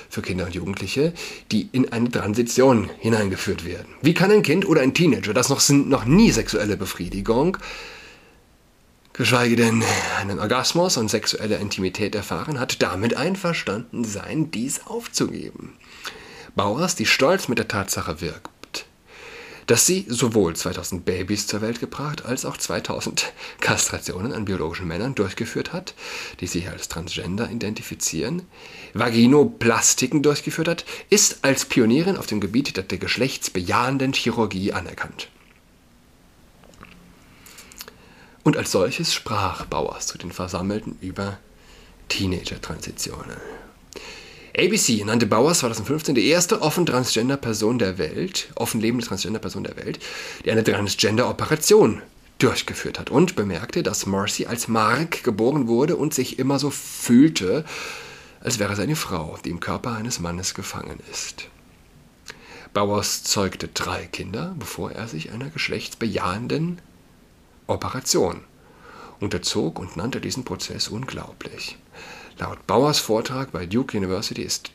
für 0.10 0.22
Kinder 0.22 0.46
und 0.46 0.56
Jugendliche, 0.56 1.14
die 1.52 1.70
in 1.72 1.94
eine 1.94 2.12
Transition 2.12 2.90
hineingeführt 3.00 3.64
werden. 3.66 3.88
Wie 4.02 4.14
kann 4.14 4.32
ein 4.32 4.42
Kind 4.42 4.68
oder 4.68 4.82
ein 4.82 4.94
Teenager, 4.94 5.34
das 5.34 5.48
noch, 5.48 5.62
noch 5.70 6.04
nie 6.04 6.32
sexuelle 6.32 6.76
Befriedigung, 6.76 7.58
geschweige 9.14 9.56
denn 9.56 9.84
einen 10.20 10.40
Orgasmus 10.40 10.98
und 10.98 11.10
sexuelle 11.10 11.56
Intimität 11.56 12.16
erfahren 12.16 12.60
hat, 12.60 12.82
damit 12.82 13.16
einverstanden 13.16 14.04
sein, 14.04 14.52
dies 14.52 14.86
aufzugeben? 14.86 15.74
Bauers, 16.56 16.96
die 16.96 17.06
stolz 17.06 17.48
mit 17.48 17.60
der 17.60 17.68
Tatsache 17.70 18.20
wirkt, 18.20 18.50
dass 19.68 19.86
sie 19.86 20.06
sowohl 20.08 20.56
2000 20.56 21.04
Babys 21.04 21.46
zur 21.46 21.62
Welt 21.62 21.80
gebracht 21.80 22.26
als 22.26 22.46
auch 22.46 22.58
2000 22.58 23.34
Kastrationen 23.60 24.32
an 24.32 24.46
biologischen 24.46 24.88
Männern 24.88 25.14
durchgeführt 25.14 25.74
hat, 25.74 25.94
die 26.40 26.48
sich 26.48 26.70
als 26.70 26.88
Transgender 26.88 27.52
identifizieren, 27.52 28.44
Vaginoplastiken 28.94 30.24
durchgeführt 30.24 30.70
hat, 30.70 30.86
ist 31.10 31.44
als 31.44 31.66
Pionierin 31.66 32.18
auf 32.18 32.28
dem 32.28 32.40
Gebiet 32.40 32.78
der 32.78 32.98
geschlechtsbejahenden 32.98 34.14
Chirurgie 34.14 34.72
anerkannt. 34.72 35.30
Und 38.44 38.56
als 38.56 38.72
solches 38.72 39.14
sprach 39.14 39.66
Bauers 39.66 40.08
zu 40.08 40.18
den 40.18 40.32
Versammelten 40.32 40.98
über 41.02 41.38
Teenager-Transitionen. 42.08 43.36
ABC 44.60 45.04
nannte 45.06 45.28
Bauer 45.28 45.54
2015 45.54 46.16
die 46.16 46.30
erste 46.30 46.64
offen 46.64 46.88
transgender 46.88 47.38
Person 47.38 47.78
der 47.78 48.00
Welt, 48.00 48.50
offen 48.56 48.82
lebende 48.82 49.06
transgender 49.06 49.40
Person 49.40 49.64
der 49.64 49.78
Welt, 49.78 50.00
die 50.44 50.52
eine 50.52 50.64
Transgender-Operation 50.64 52.02
durchgeführt 52.40 52.98
hat 52.98 53.12
und 53.12 53.36
bemerkte, 53.36 53.84
dass 53.84 54.08
Marcy 54.08 54.48
als 54.48 54.68
Mark 54.68 55.24
geboren 55.24 55.68
wurde 55.68 55.96
und 55.96 56.16
sich 56.16 56.40
immer 56.40 56.58
so 56.58 56.72
fühlte, 56.72 57.66
als 58.42 58.58
wäre 58.58 58.74
es 58.74 58.80
eine 58.80 58.96
Frau, 58.96 59.38
die 59.46 59.52
im 59.52 59.60
Körper 59.60 59.96
eines 59.96 60.20
Mannes 60.20 60.56
gefangen 60.56 61.00
ist. 61.12 61.50
Bauers 62.74 63.24
zeugte 63.24 63.68
drei 63.68 64.06
Kinder, 64.08 64.56
bevor 64.58 64.92
er 64.92 65.08
sich 65.08 65.32
einer 65.32 65.52
geschlechtsbejahenden 65.52 66.82
Operation 67.68 68.42
unterzog 69.20 69.78
und 69.78 69.98
nannte 69.98 70.20
diesen 70.20 70.46
Prozess 70.46 70.88
unglaublich. 70.88 71.78
Laut 72.40 72.68
Bauers 72.68 73.00
Vortrag 73.00 73.52
bei 73.52 73.66
Duke 73.66 73.98
University 73.98 74.44
ist. 74.44 74.72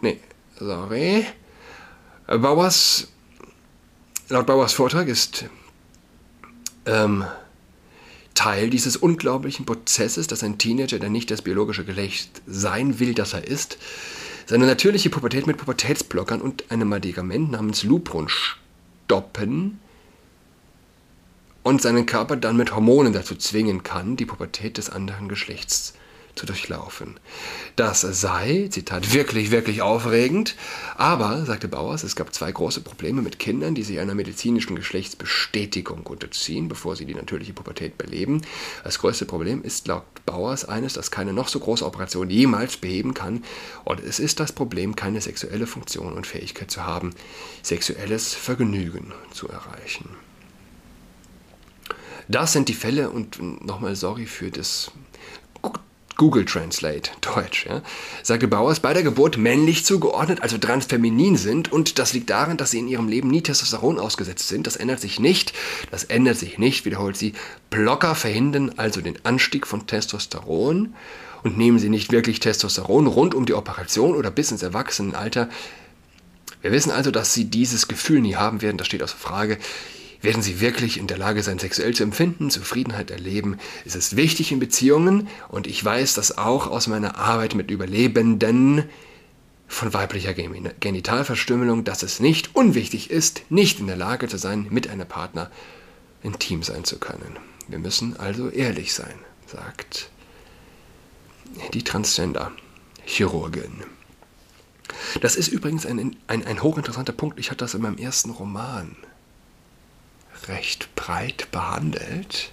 Nee, 0.00 0.20
sorry. 0.58 1.26
Bauers. 2.26 3.08
Laut 4.28 4.46
Bauers 4.46 4.74
Vortrag 4.74 5.08
ist 5.08 5.46
ähm, 6.86 7.24
Teil 8.34 8.70
dieses 8.70 8.96
unglaublichen 8.96 9.66
Prozesses, 9.66 10.28
dass 10.28 10.44
ein 10.44 10.58
Teenager, 10.58 10.98
der 10.98 11.10
nicht 11.10 11.30
das 11.30 11.42
biologische 11.42 11.84
Geschlecht 11.84 12.42
sein 12.46 13.00
will, 13.00 13.14
das 13.14 13.32
er 13.32 13.46
ist, 13.46 13.78
seine 14.46 14.66
natürliche 14.66 15.10
Pubertät 15.10 15.46
mit 15.46 15.56
Pubertätsblockern 15.56 16.40
und 16.40 16.70
einem 16.70 16.90
Medikament 16.90 17.50
namens 17.50 17.82
Lupron 17.82 18.28
stoppen 18.28 19.80
und 21.64 21.82
seinen 21.82 22.06
Körper 22.06 22.36
dann 22.36 22.56
mit 22.56 22.74
Hormonen 22.74 23.12
dazu 23.12 23.34
zwingen 23.34 23.82
kann, 23.82 24.16
die 24.16 24.26
Pubertät 24.26 24.78
des 24.78 24.88
anderen 24.90 25.28
Geschlechts 25.28 25.94
zu 26.38 26.46
durchlaufen. 26.46 27.18
Das 27.76 28.00
sei, 28.00 28.68
Zitat, 28.70 29.12
wirklich, 29.12 29.50
wirklich 29.50 29.82
aufregend, 29.82 30.56
aber, 30.96 31.44
sagte 31.44 31.68
Bauers, 31.68 32.04
es 32.04 32.16
gab 32.16 32.32
zwei 32.32 32.50
große 32.50 32.80
Probleme 32.80 33.20
mit 33.20 33.38
Kindern, 33.38 33.74
die 33.74 33.82
sich 33.82 33.98
einer 33.98 34.14
medizinischen 34.14 34.76
Geschlechtsbestätigung 34.76 36.06
unterziehen, 36.06 36.68
bevor 36.68 36.96
sie 36.96 37.04
die 37.04 37.14
natürliche 37.14 37.52
Pubertät 37.52 37.98
beleben. 37.98 38.42
Das 38.84 39.00
größte 39.00 39.26
Problem 39.26 39.62
ist 39.62 39.86
laut 39.88 40.04
Bauers 40.24 40.64
eines, 40.64 40.94
das 40.94 41.10
keine 41.10 41.32
noch 41.32 41.48
so 41.48 41.58
große 41.58 41.84
Operation 41.84 42.30
jemals 42.30 42.76
beheben 42.76 43.14
kann, 43.14 43.44
und 43.84 44.00
es 44.00 44.18
ist 44.18 44.40
das 44.40 44.52
Problem, 44.52 44.96
keine 44.96 45.20
sexuelle 45.20 45.66
Funktion 45.66 46.12
und 46.12 46.26
Fähigkeit 46.26 46.70
zu 46.70 46.86
haben, 46.86 47.10
sexuelles 47.62 48.34
Vergnügen 48.34 49.12
zu 49.32 49.48
erreichen. 49.48 50.08
Das 52.28 52.52
sind 52.52 52.68
die 52.68 52.74
Fälle 52.74 53.08
und 53.08 53.40
nochmal 53.64 53.96
sorry 53.96 54.26
für 54.26 54.50
das 54.50 54.90
Google 56.18 56.44
Translate, 56.44 57.12
Deutsch, 57.22 57.64
ja, 57.66 57.80
sagte 58.22 58.48
Bauers, 58.48 58.80
bei 58.80 58.92
der 58.92 59.02
Geburt 59.02 59.38
männlich 59.38 59.86
zugeordnet, 59.86 60.42
also 60.42 60.58
transfeminin 60.58 61.36
sind 61.38 61.72
und 61.72 61.98
das 61.98 62.12
liegt 62.12 62.28
daran, 62.28 62.58
dass 62.58 62.72
sie 62.72 62.80
in 62.80 62.88
ihrem 62.88 63.08
Leben 63.08 63.30
nie 63.30 63.40
Testosteron 63.40 63.98
ausgesetzt 63.98 64.48
sind. 64.48 64.66
Das 64.66 64.76
ändert 64.76 65.00
sich 65.00 65.18
nicht, 65.18 65.54
das 65.90 66.04
ändert 66.04 66.36
sich 66.36 66.58
nicht, 66.58 66.84
wiederholt 66.84 67.16
sie. 67.16 67.32
Blocker 67.70 68.14
verhindern 68.14 68.74
also 68.76 69.00
den 69.00 69.24
Anstieg 69.24 69.66
von 69.66 69.86
Testosteron 69.86 70.94
und 71.44 71.56
nehmen 71.56 71.78
sie 71.78 71.88
nicht 71.88 72.12
wirklich 72.12 72.40
Testosteron 72.40 73.06
rund 73.06 73.34
um 73.34 73.46
die 73.46 73.54
Operation 73.54 74.14
oder 74.14 74.30
bis 74.30 74.50
ins 74.50 74.62
Erwachsenenalter. 74.62 75.48
Wir 76.60 76.72
wissen 76.72 76.90
also, 76.90 77.12
dass 77.12 77.32
sie 77.32 77.44
dieses 77.44 77.86
Gefühl 77.86 78.20
nie 78.20 78.34
haben 78.34 78.60
werden, 78.60 78.76
das 78.76 78.88
steht 78.88 79.04
außer 79.04 79.16
Frage. 79.16 79.58
Werden 80.20 80.42
sie 80.42 80.60
wirklich 80.60 80.98
in 80.98 81.06
der 81.06 81.18
Lage 81.18 81.42
sein, 81.42 81.58
sexuell 81.58 81.94
zu 81.94 82.02
empfinden, 82.02 82.50
Zufriedenheit 82.50 83.10
erleben? 83.10 83.58
Es 83.84 83.94
ist 83.94 84.16
wichtig 84.16 84.50
in 84.50 84.58
Beziehungen 84.58 85.28
und 85.48 85.68
ich 85.68 85.84
weiß 85.84 86.14
das 86.14 86.38
auch 86.38 86.66
aus 86.66 86.88
meiner 86.88 87.16
Arbeit 87.16 87.54
mit 87.54 87.70
Überlebenden 87.70 88.84
von 89.68 89.94
weiblicher 89.94 90.34
Genitalverstümmelung, 90.34 91.84
dass 91.84 92.02
es 92.02 92.20
nicht 92.20 92.56
unwichtig 92.56 93.10
ist, 93.10 93.42
nicht 93.48 93.78
in 93.78 93.86
der 93.86 93.96
Lage 93.96 94.26
zu 94.26 94.38
sein, 94.38 94.66
mit 94.70 94.88
einem 94.88 95.06
Partner 95.06 95.50
intim 96.22 96.62
sein 96.62 96.84
zu 96.84 96.98
können. 96.98 97.38
Wir 97.68 97.78
müssen 97.78 98.16
also 98.16 98.48
ehrlich 98.48 98.94
sein, 98.94 99.14
sagt 99.46 100.10
die 101.74 101.84
Transgender-Chirurgin. 101.84 103.84
Das 105.20 105.36
ist 105.36 105.48
übrigens 105.48 105.86
ein, 105.86 106.16
ein, 106.26 106.46
ein 106.46 106.62
hochinteressanter 106.62 107.12
Punkt. 107.12 107.38
Ich 107.38 107.50
hatte 107.50 107.58
das 107.58 107.74
in 107.74 107.82
meinem 107.82 107.98
ersten 107.98 108.30
Roman 108.30 108.96
recht 110.48 110.94
breit 110.94 111.50
behandelt. 111.50 112.50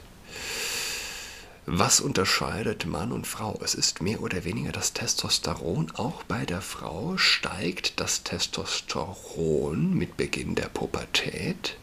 Was 1.67 1.99
unterscheidet 1.99 2.85
Mann 2.85 3.11
und 3.11 3.25
Frau? 3.25 3.59
Es 3.63 3.73
ist 3.73 4.01
mehr 4.01 4.21
oder 4.21 4.43
weniger 4.43 4.71
das 4.71 4.93
Testosteron. 4.93 5.91
Auch 5.95 6.21
bei 6.23 6.45
der 6.45 6.61
Frau 6.61 7.17
steigt 7.17 7.99
das 7.99 8.21
Testosteron 8.23 9.93
mit 9.95 10.15
Beginn 10.15 10.53
der 10.53 10.67
Pubertät. 10.67 11.77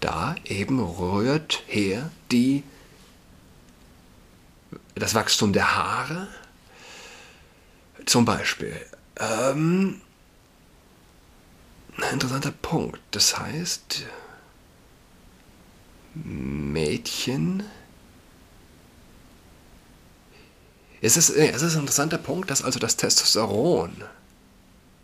Da 0.00 0.34
eben 0.44 0.80
rührt 0.80 1.62
her 1.66 2.10
die, 2.32 2.62
das 4.94 5.14
Wachstum 5.14 5.52
der 5.52 5.76
Haare. 5.76 6.28
Zum 8.06 8.24
Beispiel. 8.24 8.80
Ähm, 9.18 10.00
ein 11.96 12.14
interessanter 12.14 12.52
Punkt. 12.52 13.00
Das 13.10 13.38
heißt, 13.38 14.04
Mädchen. 16.14 17.64
Es 21.00 21.16
ist, 21.16 21.30
es 21.30 21.62
ist 21.62 21.74
ein 21.74 21.80
interessanter 21.80 22.18
Punkt, 22.18 22.50
dass 22.50 22.62
also 22.62 22.78
das 22.78 22.96
Testosteron, 22.96 23.92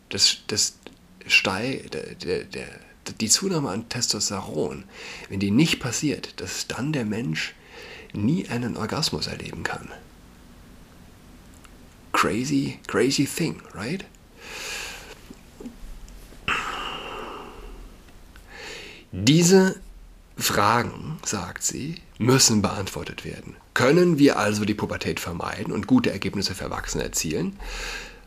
das, 0.08 0.38
das 0.46 0.74
Stei, 1.26 1.84
der, 1.92 2.14
der, 2.14 2.44
der, 2.44 2.68
die 3.20 3.28
Zunahme 3.28 3.70
an 3.70 3.88
Testosteron, 3.88 4.84
wenn 5.28 5.40
die 5.40 5.50
nicht 5.50 5.80
passiert, 5.80 6.40
dass 6.40 6.66
dann 6.68 6.92
der 6.92 7.04
Mensch 7.04 7.54
nie 8.12 8.48
einen 8.48 8.76
Orgasmus 8.76 9.26
erleben 9.26 9.62
kann. 9.62 9.88
Crazy, 12.12 12.78
crazy 12.86 13.26
thing, 13.26 13.62
right? 13.74 14.04
Diese 19.12 19.76
Fragen, 20.36 21.18
sagt 21.24 21.64
sie, 21.64 21.96
müssen 22.18 22.62
beantwortet 22.62 23.24
werden. 23.24 23.56
Können 23.74 24.18
wir 24.18 24.38
also 24.38 24.64
die 24.64 24.74
Pubertät 24.74 25.18
vermeiden 25.18 25.72
und 25.72 25.88
gute 25.88 26.12
Ergebnisse 26.12 26.54
für 26.54 26.64
Erwachsene 26.64 27.02
erzielen? 27.02 27.56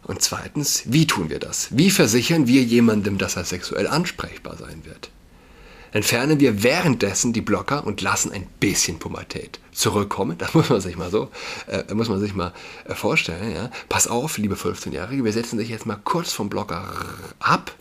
Und 0.04 0.22
zweitens, 0.22 0.84
wie 0.86 1.08
tun 1.08 1.30
wir 1.30 1.39
das? 1.39 1.69
Wie 1.72 1.89
versichern 1.89 2.48
wir 2.48 2.63
jemandem, 2.63 3.17
dass 3.17 3.38
er 3.38 3.46
sexuell 3.46 3.88
ansprechbar 3.88 4.58
sein 4.58 4.84
wird? 4.84 5.10
Entfernen 5.93 6.41
wir 6.41 6.63
währenddessen 6.63 7.32
die 7.32 7.41
Blocker 7.41 7.86
und 7.86 8.02
lassen 8.02 8.32
ein 8.32 8.48
bisschen 8.60 9.00
Pubertät 9.00 9.60
zurückkommen. 9.72 10.38
Das 10.38 10.54
muss 10.54 10.69
man 10.69 10.82
sich 10.82 10.98
mal 10.98 11.12
so, 11.12 11.30
äh, 11.67 11.93
muss 11.93 12.10
man 12.10 12.19
sich 12.19 12.34
mal 12.34 12.52
äh, 12.86 12.96
vorstellen. 12.96 13.54
Ja? 13.54 13.69
Pass 13.88 14.08
auf, 14.08 14.38
liebe 14.38 14.56
15-Jährige, 14.56 15.24
wir 15.24 15.32
setzen 15.32 15.60
sich 15.60 15.69
jetzt 15.69 15.86
mal 15.86 16.00
kurz 16.04 16.34
vom 16.34 16.50
Blocker 16.50 16.91
ab 17.39 17.74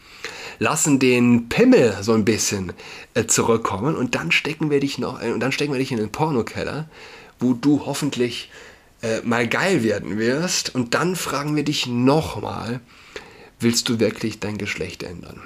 lassen 0.59 0.99
den 0.99 1.49
Pimmel 1.49 1.97
so 2.03 2.13
ein 2.13 2.25
bisschen 2.25 2.73
äh, 3.15 3.27
zurückkommen 3.27 3.97
und 3.97 4.15
dann 4.15 4.33
stecken 4.33 4.71
wir 4.71 4.81
dich 4.81 4.99
noch, 4.99 5.23
äh, 5.23 5.31
und 5.31 5.41
dann 5.41 5.53
stecken 5.53 5.73
wir 5.73 5.79
dich 5.79 5.93
in 5.93 5.99
den 5.99 6.13
Pornokeller, 6.13 6.89
wo 7.39 7.55
du 7.55 7.87
hoffentlich 7.87 8.51
äh, 9.03 9.21
mal 9.23 9.49
geil 9.49 9.83
werden 9.83 10.19
wirst 10.19 10.75
und 10.75 10.95
dann 10.95 11.17
fragen 11.17 11.57
wir 11.57 11.65
dich 11.65 11.87
nochmal, 11.87 12.81
willst 13.61 13.89
du 13.89 13.99
wirklich 13.99 14.41
dein 14.41 14.59
Geschlecht 14.59 15.03
ändern? 15.03 15.41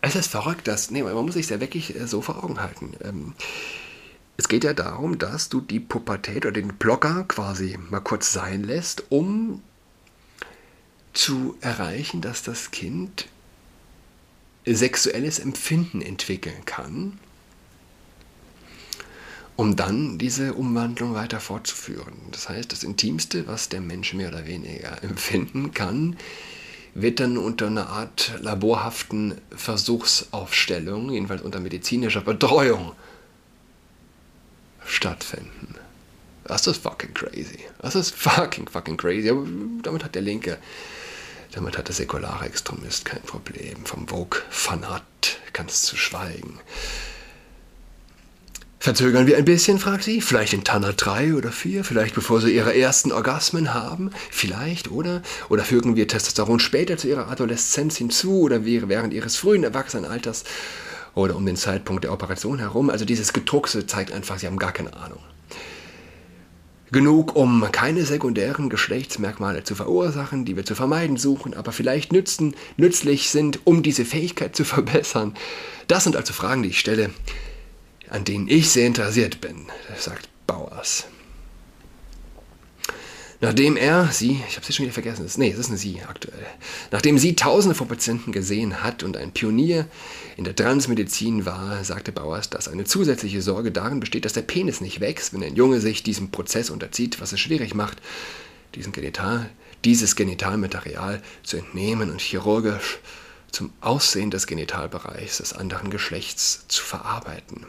es, 0.00 0.14
ist, 0.14 0.30
verrückt, 0.30 0.68
dass, 0.68 0.90
nee, 0.90 1.02
man 1.02 1.14
muss 1.14 1.34
sich 1.34 1.48
ja 1.48 1.60
wirklich 1.60 1.96
äh, 1.96 2.06
so 2.06 2.22
vor 2.22 2.44
Augen 2.44 2.60
halten. 2.60 2.92
Ähm, 3.02 3.34
es 4.36 4.48
geht 4.48 4.64
ja 4.64 4.74
darum, 4.74 5.18
dass 5.18 5.48
du 5.48 5.60
die 5.60 5.80
Pubertät 5.80 6.46
oder 6.46 6.52
den 6.52 6.74
Blocker 6.74 7.24
quasi 7.28 7.78
mal 7.90 8.00
kurz 8.00 8.32
sein 8.32 8.64
lässt, 8.64 9.04
um 9.10 9.62
zu 11.12 11.56
erreichen, 11.60 12.20
dass 12.20 12.42
das 12.42 12.70
Kind 12.70 13.28
sexuelles 14.64 15.38
Empfinden 15.38 16.00
entwickeln 16.00 16.64
kann, 16.64 17.18
um 19.56 19.76
dann 19.76 20.18
diese 20.18 20.54
Umwandlung 20.54 21.14
weiter 21.14 21.40
fortzuführen. 21.40 22.14
Das 22.30 22.48
heißt, 22.48 22.72
das 22.72 22.84
Intimste, 22.84 23.46
was 23.46 23.68
der 23.68 23.80
Mensch 23.80 24.14
mehr 24.14 24.28
oder 24.28 24.46
weniger 24.46 25.02
empfinden 25.02 25.72
kann, 25.72 26.16
wird 26.94 27.20
dann 27.20 27.38
unter 27.38 27.68
einer 27.68 27.88
Art 27.88 28.32
laborhaften 28.40 29.40
Versuchsaufstellung, 29.50 31.10
jedenfalls 31.10 31.42
unter 31.42 31.58
medizinischer 31.58 32.20
Betreuung, 32.20 32.92
stattfinden. 34.84 35.74
Das 36.44 36.66
ist 36.66 36.82
fucking 36.82 37.14
crazy. 37.14 37.60
Das 37.80 37.94
ist 37.94 38.14
fucking, 38.14 38.68
fucking 38.68 38.96
crazy. 38.96 39.30
Aber 39.30 39.46
damit 39.82 40.04
hat 40.04 40.14
der 40.14 40.22
Linke 40.22 40.58
damit 41.52 41.78
hat 41.78 41.88
der 41.88 41.94
säkulare 41.94 42.46
Extremist 42.46 43.04
kein 43.04 43.22
Problem. 43.22 43.84
Vom 43.84 44.08
Vogue-Fanat 44.08 45.02
ganz 45.52 45.82
zu 45.82 45.96
schweigen. 45.96 46.58
Verzögern 48.78 49.28
wir 49.28 49.36
ein 49.36 49.44
bisschen, 49.44 49.78
fragt 49.78 50.02
sie. 50.02 50.20
Vielleicht 50.20 50.54
in 50.54 50.64
Tanner 50.64 50.92
3 50.92 51.34
oder 51.34 51.52
4, 51.52 51.84
vielleicht 51.84 52.16
bevor 52.16 52.40
sie 52.40 52.52
ihre 52.52 52.76
ersten 52.76 53.12
Orgasmen 53.12 53.72
haben. 53.72 54.10
Vielleicht, 54.30 54.90
oder? 54.90 55.22
Oder 55.48 55.62
fügen 55.62 55.94
wir 55.94 56.08
Testosteron 56.08 56.58
später 56.58 56.96
zu 56.96 57.06
ihrer 57.06 57.30
Adoleszenz 57.30 57.96
hinzu 57.96 58.40
oder 58.40 58.64
während 58.64 59.14
ihres 59.14 59.36
frühen 59.36 59.62
Erwachsenenalters 59.62 60.42
oder 61.14 61.36
um 61.36 61.46
den 61.46 61.56
Zeitpunkt 61.56 62.02
der 62.02 62.12
Operation 62.12 62.58
herum. 62.58 62.90
Also 62.90 63.04
dieses 63.04 63.32
Gedruckse 63.32 63.86
zeigt 63.86 64.10
einfach, 64.10 64.40
sie 64.40 64.48
haben 64.48 64.58
gar 64.58 64.72
keine 64.72 64.94
Ahnung. 64.96 65.20
Genug, 66.92 67.34
um 67.34 67.66
keine 67.72 68.04
sekundären 68.04 68.68
Geschlechtsmerkmale 68.68 69.64
zu 69.64 69.74
verursachen, 69.74 70.44
die 70.44 70.56
wir 70.56 70.66
zu 70.66 70.74
vermeiden 70.74 71.16
suchen, 71.16 71.54
aber 71.54 71.72
vielleicht 71.72 72.12
nützen, 72.12 72.54
nützlich 72.76 73.30
sind, 73.30 73.60
um 73.64 73.82
diese 73.82 74.04
Fähigkeit 74.04 74.54
zu 74.54 74.64
verbessern. 74.66 75.34
Das 75.88 76.04
sind 76.04 76.16
also 76.16 76.34
Fragen, 76.34 76.62
die 76.62 76.68
ich 76.68 76.78
stelle, 76.78 77.10
an 78.10 78.24
denen 78.24 78.46
ich 78.46 78.70
sehr 78.70 78.86
interessiert 78.86 79.40
bin, 79.40 79.66
sagt 79.96 80.28
Bauers. 80.46 81.06
Nachdem 83.42 83.76
er, 83.76 84.08
sie, 84.12 84.40
ich 84.48 84.54
habe 84.54 84.64
sie 84.64 84.72
schon 84.72 84.84
wieder 84.84 84.92
vergessen, 84.92 85.28
nee, 85.38 85.50
es 85.50 85.58
ist 85.58 85.68
eine 85.68 85.76
sie 85.76 86.00
aktuell, 86.06 86.46
nachdem 86.92 87.18
sie 87.18 87.34
tausende 87.34 87.74
von 87.74 87.88
Patienten 87.88 88.30
gesehen 88.30 88.84
hat 88.84 89.02
und 89.02 89.16
ein 89.16 89.32
Pionier 89.32 89.88
in 90.36 90.44
der 90.44 90.54
Transmedizin 90.54 91.44
war, 91.44 91.82
sagte 91.82 92.12
Bauers, 92.12 92.50
dass 92.50 92.68
eine 92.68 92.84
zusätzliche 92.84 93.42
Sorge 93.42 93.72
darin 93.72 93.98
besteht, 93.98 94.26
dass 94.26 94.32
der 94.32 94.42
Penis 94.42 94.80
nicht 94.80 95.00
wächst, 95.00 95.34
wenn 95.34 95.42
ein 95.42 95.56
Junge 95.56 95.80
sich 95.80 96.04
diesem 96.04 96.30
Prozess 96.30 96.70
unterzieht, 96.70 97.20
was 97.20 97.32
es 97.32 97.40
schwierig 97.40 97.74
macht, 97.74 97.98
diesen 98.76 98.92
Genital, 98.92 99.50
dieses 99.84 100.14
Genitalmaterial 100.14 101.20
zu 101.42 101.56
entnehmen 101.56 102.12
und 102.12 102.20
chirurgisch 102.20 103.00
zum 103.50 103.72
Aussehen 103.80 104.30
des 104.30 104.46
Genitalbereichs 104.46 105.38
des 105.38 105.52
anderen 105.52 105.90
Geschlechts 105.90 106.66
zu 106.68 106.84
verarbeiten. 106.84 107.66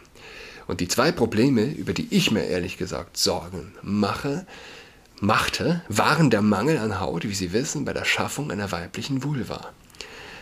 Und 0.68 0.82
die 0.82 0.88
zwei 0.88 1.12
Probleme, 1.12 1.66
über 1.66 1.94
die 1.94 2.08
ich 2.12 2.30
mir 2.30 2.46
ehrlich 2.46 2.78
gesagt 2.78 3.18
Sorgen 3.18 3.74
mache, 3.82 4.46
machte, 5.24 5.82
waren 5.88 6.30
der 6.30 6.42
Mangel 6.42 6.78
an 6.78 7.00
Haut, 7.00 7.24
wie 7.24 7.34
Sie 7.34 7.54
wissen, 7.54 7.86
bei 7.86 7.94
der 7.94 8.06
Schaffung 8.06 8.52
einer 8.52 8.72
weiblichen 8.72 9.24
Vulva, 9.24 9.72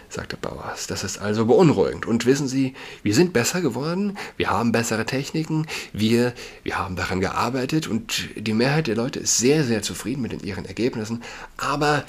sagte 0.10 0.38
Bauers. 0.38 0.88
Das 0.88 1.04
ist 1.04 1.20
also 1.20 1.46
beunruhigend. 1.46 2.06
Und 2.06 2.26
wissen 2.26 2.48
Sie, 2.48 2.74
wir 3.04 3.13
sind 3.13 3.32
besser 3.32 3.62
geworden, 3.62 4.17
wir 4.38 4.50
haben 4.50 4.72
bessere 4.72 5.06
Techniken, 5.06 5.67
wir, 5.94 6.34
wir 6.63 6.78
haben 6.78 6.96
daran 6.96 7.22
gearbeitet 7.22 7.88
und 7.88 8.30
die 8.36 8.54
Mehrheit 8.54 8.88
der 8.88 8.96
Leute 8.96 9.20
ist 9.20 9.38
sehr, 9.38 9.63
sehr 9.63 9.82
zufrieden 9.84 10.22
mit 10.22 10.44
ihren 10.44 10.65
Ergebnissen, 10.65 11.24
aber, 11.58 12.04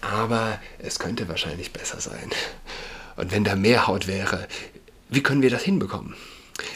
aber 0.00 0.60
es 0.78 0.98
könnte 0.98 1.28
wahrscheinlich 1.28 1.72
besser 1.72 2.00
sein. 2.00 2.30
Und 3.16 3.32
wenn 3.32 3.44
da 3.44 3.56
mehr 3.56 3.86
Haut 3.86 4.06
wäre, 4.06 4.46
wie 5.08 5.22
können 5.22 5.42
wir 5.42 5.50
das 5.50 5.62
hinbekommen? 5.62 6.14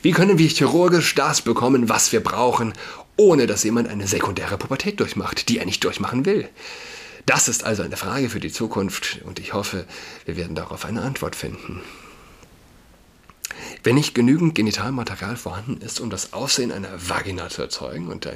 Wie 0.03 0.11
können 0.11 0.39
wir 0.39 0.49
chirurgisch 0.49 1.15
das 1.15 1.43
bekommen, 1.43 1.89
was 1.89 2.11
wir 2.11 2.23
brauchen, 2.23 2.73
ohne 3.19 3.47
dass 3.47 3.65
jemand 3.65 3.89
eine 3.89 4.07
sekundäre 4.07 4.57
Pubertät 4.57 5.01
durchmacht, 5.01 5.49
die 5.49 5.59
er 5.59 5.67
nicht 5.67 5.85
durchmachen 5.85 6.25
will. 6.25 6.49
Das 7.27 7.49
ist 7.49 7.65
also 7.65 7.83
eine 7.83 7.99
Frage 7.99 8.31
für 8.31 8.41
die 8.41 8.53
Zukunft 8.53 9.21
und 9.25 9.39
ich 9.39 9.53
hoffe, 9.53 9.85
wir 10.25 10.37
werden 10.37 10.55
darauf 10.55 10.87
eine 10.87 11.03
Antwort 11.03 11.37
finden. 11.37 11.83
Wenn 13.83 13.97
nicht 13.97 14.15
genügend 14.15 14.55
Genitalmaterial 14.55 15.37
vorhanden 15.37 15.83
ist, 15.83 16.01
um 16.01 16.11
das 16.11 16.33
Aussehen 16.33 16.73
einer 16.73 17.09
Vagina 17.09 17.49
zu 17.49 17.61
erzeugen 17.61 18.09
und 18.09 18.29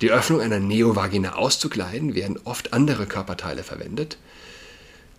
die 0.00 0.10
Öffnung 0.10 0.40
einer 0.40 0.60
Neovagina 0.60 1.34
auszukleiden, 1.34 2.14
werden 2.14 2.38
oft 2.44 2.72
andere 2.72 3.06
Körperteile 3.06 3.64
verwendet. 3.64 4.18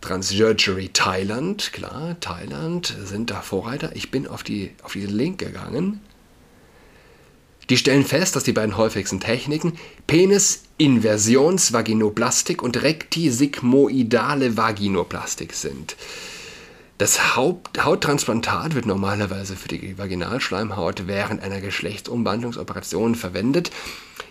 Transsurgery 0.01 0.89
Thailand, 0.93 1.73
klar, 1.73 2.19
Thailand 2.19 2.95
sind 3.03 3.31
da 3.31 3.41
Vorreiter. 3.41 3.95
Ich 3.95 4.11
bin 4.11 4.27
auf, 4.27 4.43
die, 4.43 4.71
auf 4.83 4.93
diesen 4.93 5.15
Link 5.15 5.39
gegangen 5.39 6.01
die 7.69 7.77
stellen 7.77 8.05
fest, 8.05 8.35
dass 8.35 8.43
die 8.43 8.53
beiden 8.53 8.77
häufigsten 8.77 9.19
Techniken 9.19 9.73
Penis-Inversionsvaginoplastik 10.07 12.61
und 12.61 12.79
rektisigmoidale 12.81 14.57
Vaginoplastik 14.57 15.53
sind. 15.53 15.95
Das 16.97 17.35
Haupt 17.35 17.83
Hauttransplantat 17.83 18.73
wird 18.73 18.85
normalerweise 18.85 19.57
für 19.57 19.67
die 19.67 19.97
Vaginalschleimhaut 19.97 21.07
während 21.07 21.43
einer 21.43 21.59
Geschlechtsumwandlungsoperation 21.59 23.15
verwendet. 23.15 23.69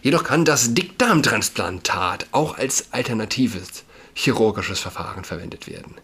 Jedoch 0.01 0.25
kann 0.25 0.47
das 0.47 0.73
Dickdarmtransplantat 0.73 2.29
auch 2.31 2.57
als 2.57 2.87
alternatives 2.93 3.85
chirurgisches 4.15 4.81
Verfahren 4.81 5.25
verwendet 5.25 5.67
werden 5.67 5.95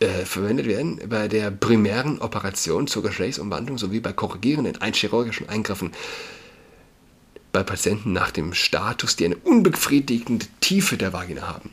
äh, 0.00 0.24
verwendet 0.24 0.66
werden 0.66 1.00
bei 1.08 1.28
der 1.28 1.50
primären 1.50 2.20
Operation 2.20 2.86
zur 2.86 3.02
Geschlechtsumwandlung 3.02 3.78
sowie 3.78 4.00
bei 4.00 4.12
korrigierenden 4.12 4.78
chirurgischen 4.92 5.48
Eingriffen 5.48 5.92
bei 7.52 7.62
Patienten 7.62 8.12
nach 8.12 8.32
dem 8.32 8.52
Status, 8.52 9.14
die 9.14 9.26
eine 9.26 9.36
unbefriedigende 9.36 10.46
Tiefe 10.60 10.96
der 10.96 11.12
Vagina 11.12 11.46
haben. 11.46 11.70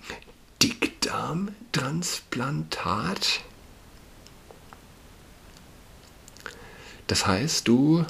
Dickdarmtransplantat? 0.62 3.42
Das 7.08 7.26
heißt, 7.26 7.68
du 7.68 8.06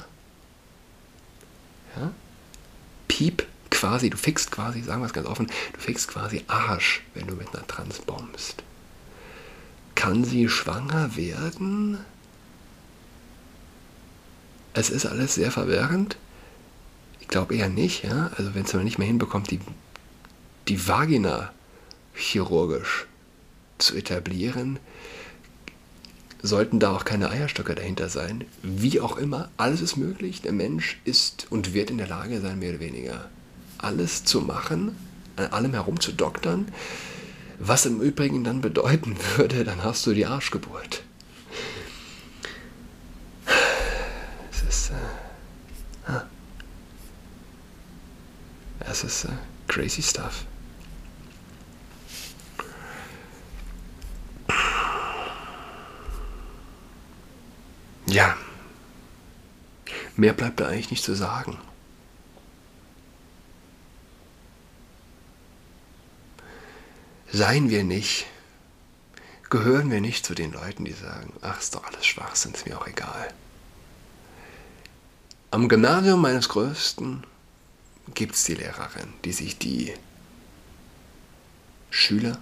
ja, 1.96 2.12
piep 3.08 3.46
quasi, 3.70 4.10
du 4.10 4.18
fixst 4.18 4.50
quasi, 4.50 4.82
sagen 4.82 5.00
wir 5.00 5.06
es 5.06 5.14
ganz 5.14 5.26
offen, 5.26 5.46
du 5.72 5.80
fixst 5.80 6.08
quasi 6.08 6.44
Arsch, 6.46 7.00
wenn 7.14 7.26
du 7.26 7.34
mit 7.34 7.48
einer 7.54 7.66
Trans 7.66 8.00
bombst. 8.00 8.62
Kann 10.02 10.24
sie 10.24 10.48
schwanger 10.48 11.14
werden? 11.14 11.96
Es 14.74 14.90
ist 14.90 15.06
alles 15.06 15.36
sehr 15.36 15.52
verwirrend. 15.52 16.16
Ich 17.20 17.28
glaube 17.28 17.54
eher 17.54 17.68
nicht, 17.68 18.02
ja. 18.02 18.32
Also 18.36 18.52
wenn 18.56 18.64
es 18.64 18.74
man 18.74 18.82
nicht 18.82 18.98
mehr 18.98 19.06
hinbekommt, 19.06 19.52
die, 19.52 19.60
die 20.66 20.88
Vagina 20.88 21.52
chirurgisch 22.14 23.06
zu 23.78 23.94
etablieren, 23.94 24.80
sollten 26.42 26.80
da 26.80 26.90
auch 26.96 27.04
keine 27.04 27.30
Eierstöcke 27.30 27.76
dahinter 27.76 28.08
sein. 28.08 28.44
Wie 28.64 29.00
auch 29.00 29.16
immer, 29.16 29.50
alles 29.56 29.80
ist 29.82 29.96
möglich. 29.96 30.42
Der 30.42 30.50
Mensch 30.52 31.00
ist 31.04 31.46
und 31.48 31.74
wird 31.74 31.90
in 31.90 31.98
der 31.98 32.08
Lage 32.08 32.40
sein, 32.40 32.58
mehr 32.58 32.70
oder 32.70 32.80
weniger 32.80 33.30
alles 33.78 34.24
zu 34.24 34.40
machen, 34.40 34.96
an 35.36 35.52
allem 35.52 35.74
herumzudoktern. 35.74 36.72
Was 37.64 37.86
im 37.86 38.00
Übrigen 38.00 38.42
dann 38.42 38.60
bedeuten 38.60 39.16
würde, 39.36 39.62
dann 39.62 39.84
hast 39.84 40.04
du 40.04 40.14
die 40.14 40.26
Arschgeburt. 40.26 41.04
Es 44.50 44.62
ist. 44.62 44.90
Äh, 44.90 46.10
ah. 46.10 46.26
Es 48.80 49.04
ist 49.04 49.26
äh, 49.26 49.28
crazy 49.68 50.02
stuff. 50.02 50.44
Ja. 58.06 58.36
Mehr 60.16 60.32
bleibt 60.32 60.58
da 60.58 60.66
eigentlich 60.66 60.90
nicht 60.90 61.04
zu 61.04 61.14
sagen. 61.14 61.58
Seien 67.34 67.70
wir 67.70 67.82
nicht, 67.82 68.26
gehören 69.48 69.90
wir 69.90 70.02
nicht 70.02 70.26
zu 70.26 70.34
den 70.34 70.52
Leuten, 70.52 70.84
die 70.84 70.92
sagen, 70.92 71.32
ach, 71.40 71.58
ist 71.60 71.74
doch 71.74 71.84
alles 71.84 72.04
Schwachsinn, 72.04 72.52
ist 72.52 72.66
mir 72.66 72.78
auch 72.78 72.86
egal. 72.86 73.32
Am 75.50 75.66
Gymnasium 75.70 76.20
meines 76.20 76.50
Größten 76.50 77.24
gibt 78.14 78.34
es 78.34 78.44
die 78.44 78.54
Lehrerin, 78.54 79.14
die 79.24 79.32
sich 79.32 79.56
die 79.56 79.94
Schüler 81.88 82.38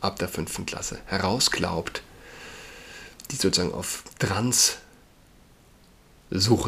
ab 0.00 0.18
der 0.18 0.28
fünften 0.28 0.64
Klasse 0.64 0.98
herausglaubt, 1.04 2.02
die 3.30 3.36
sozusagen 3.36 3.74
auf 3.74 4.04
Trans-Suche 4.18 4.78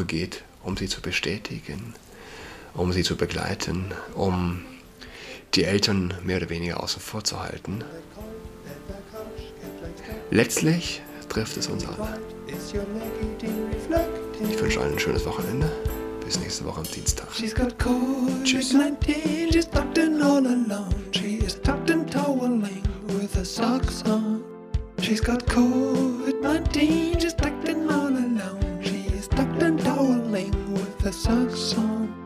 geht, 0.05 0.45
um 0.63 0.77
sie 0.77 0.89
zu 0.89 1.01
bestätigen, 1.01 1.95
um 2.75 2.93
sie 2.93 3.03
zu 3.03 3.17
begleiten, 3.17 3.95
um 4.15 4.63
die 5.55 5.65
Eltern 5.65 6.15
mehr 6.25 6.39
oder 6.39 6.51
weniger 6.51 6.83
außen 6.83 7.01
vor 7.01 7.25
zu 7.25 7.41
halten. 7.41 7.85
Letztlich 10.31 11.03
trifft 11.29 11.57
es 11.57 11.67
uns 11.67 11.87
alle. 11.87 12.19
Ich 14.49 14.61
wünsche 14.61 14.81
allen 14.81 14.93
ein 14.95 14.99
schönes 14.99 15.27
Wochenende. 15.27 15.71
Bis 16.25 16.39
nächste 16.39 16.65
Woche 16.65 16.81
am 16.81 16.87
Dienstag. 16.87 17.29
Tschüss. 18.43 18.75
She's 25.03 25.21
got 25.21 25.45
COVID-19, 25.47 27.21
she's 27.21 27.35
tucked 27.35 27.69
in 27.69 27.91
all 27.91 28.07
alone. 28.07 28.79
She's 28.81 29.29
tucked 29.29 29.63
and 29.63 29.79
toweling 29.79 30.55
with 30.77 31.01
her 31.05 31.13
socks 31.13 31.75
on. 31.77 32.22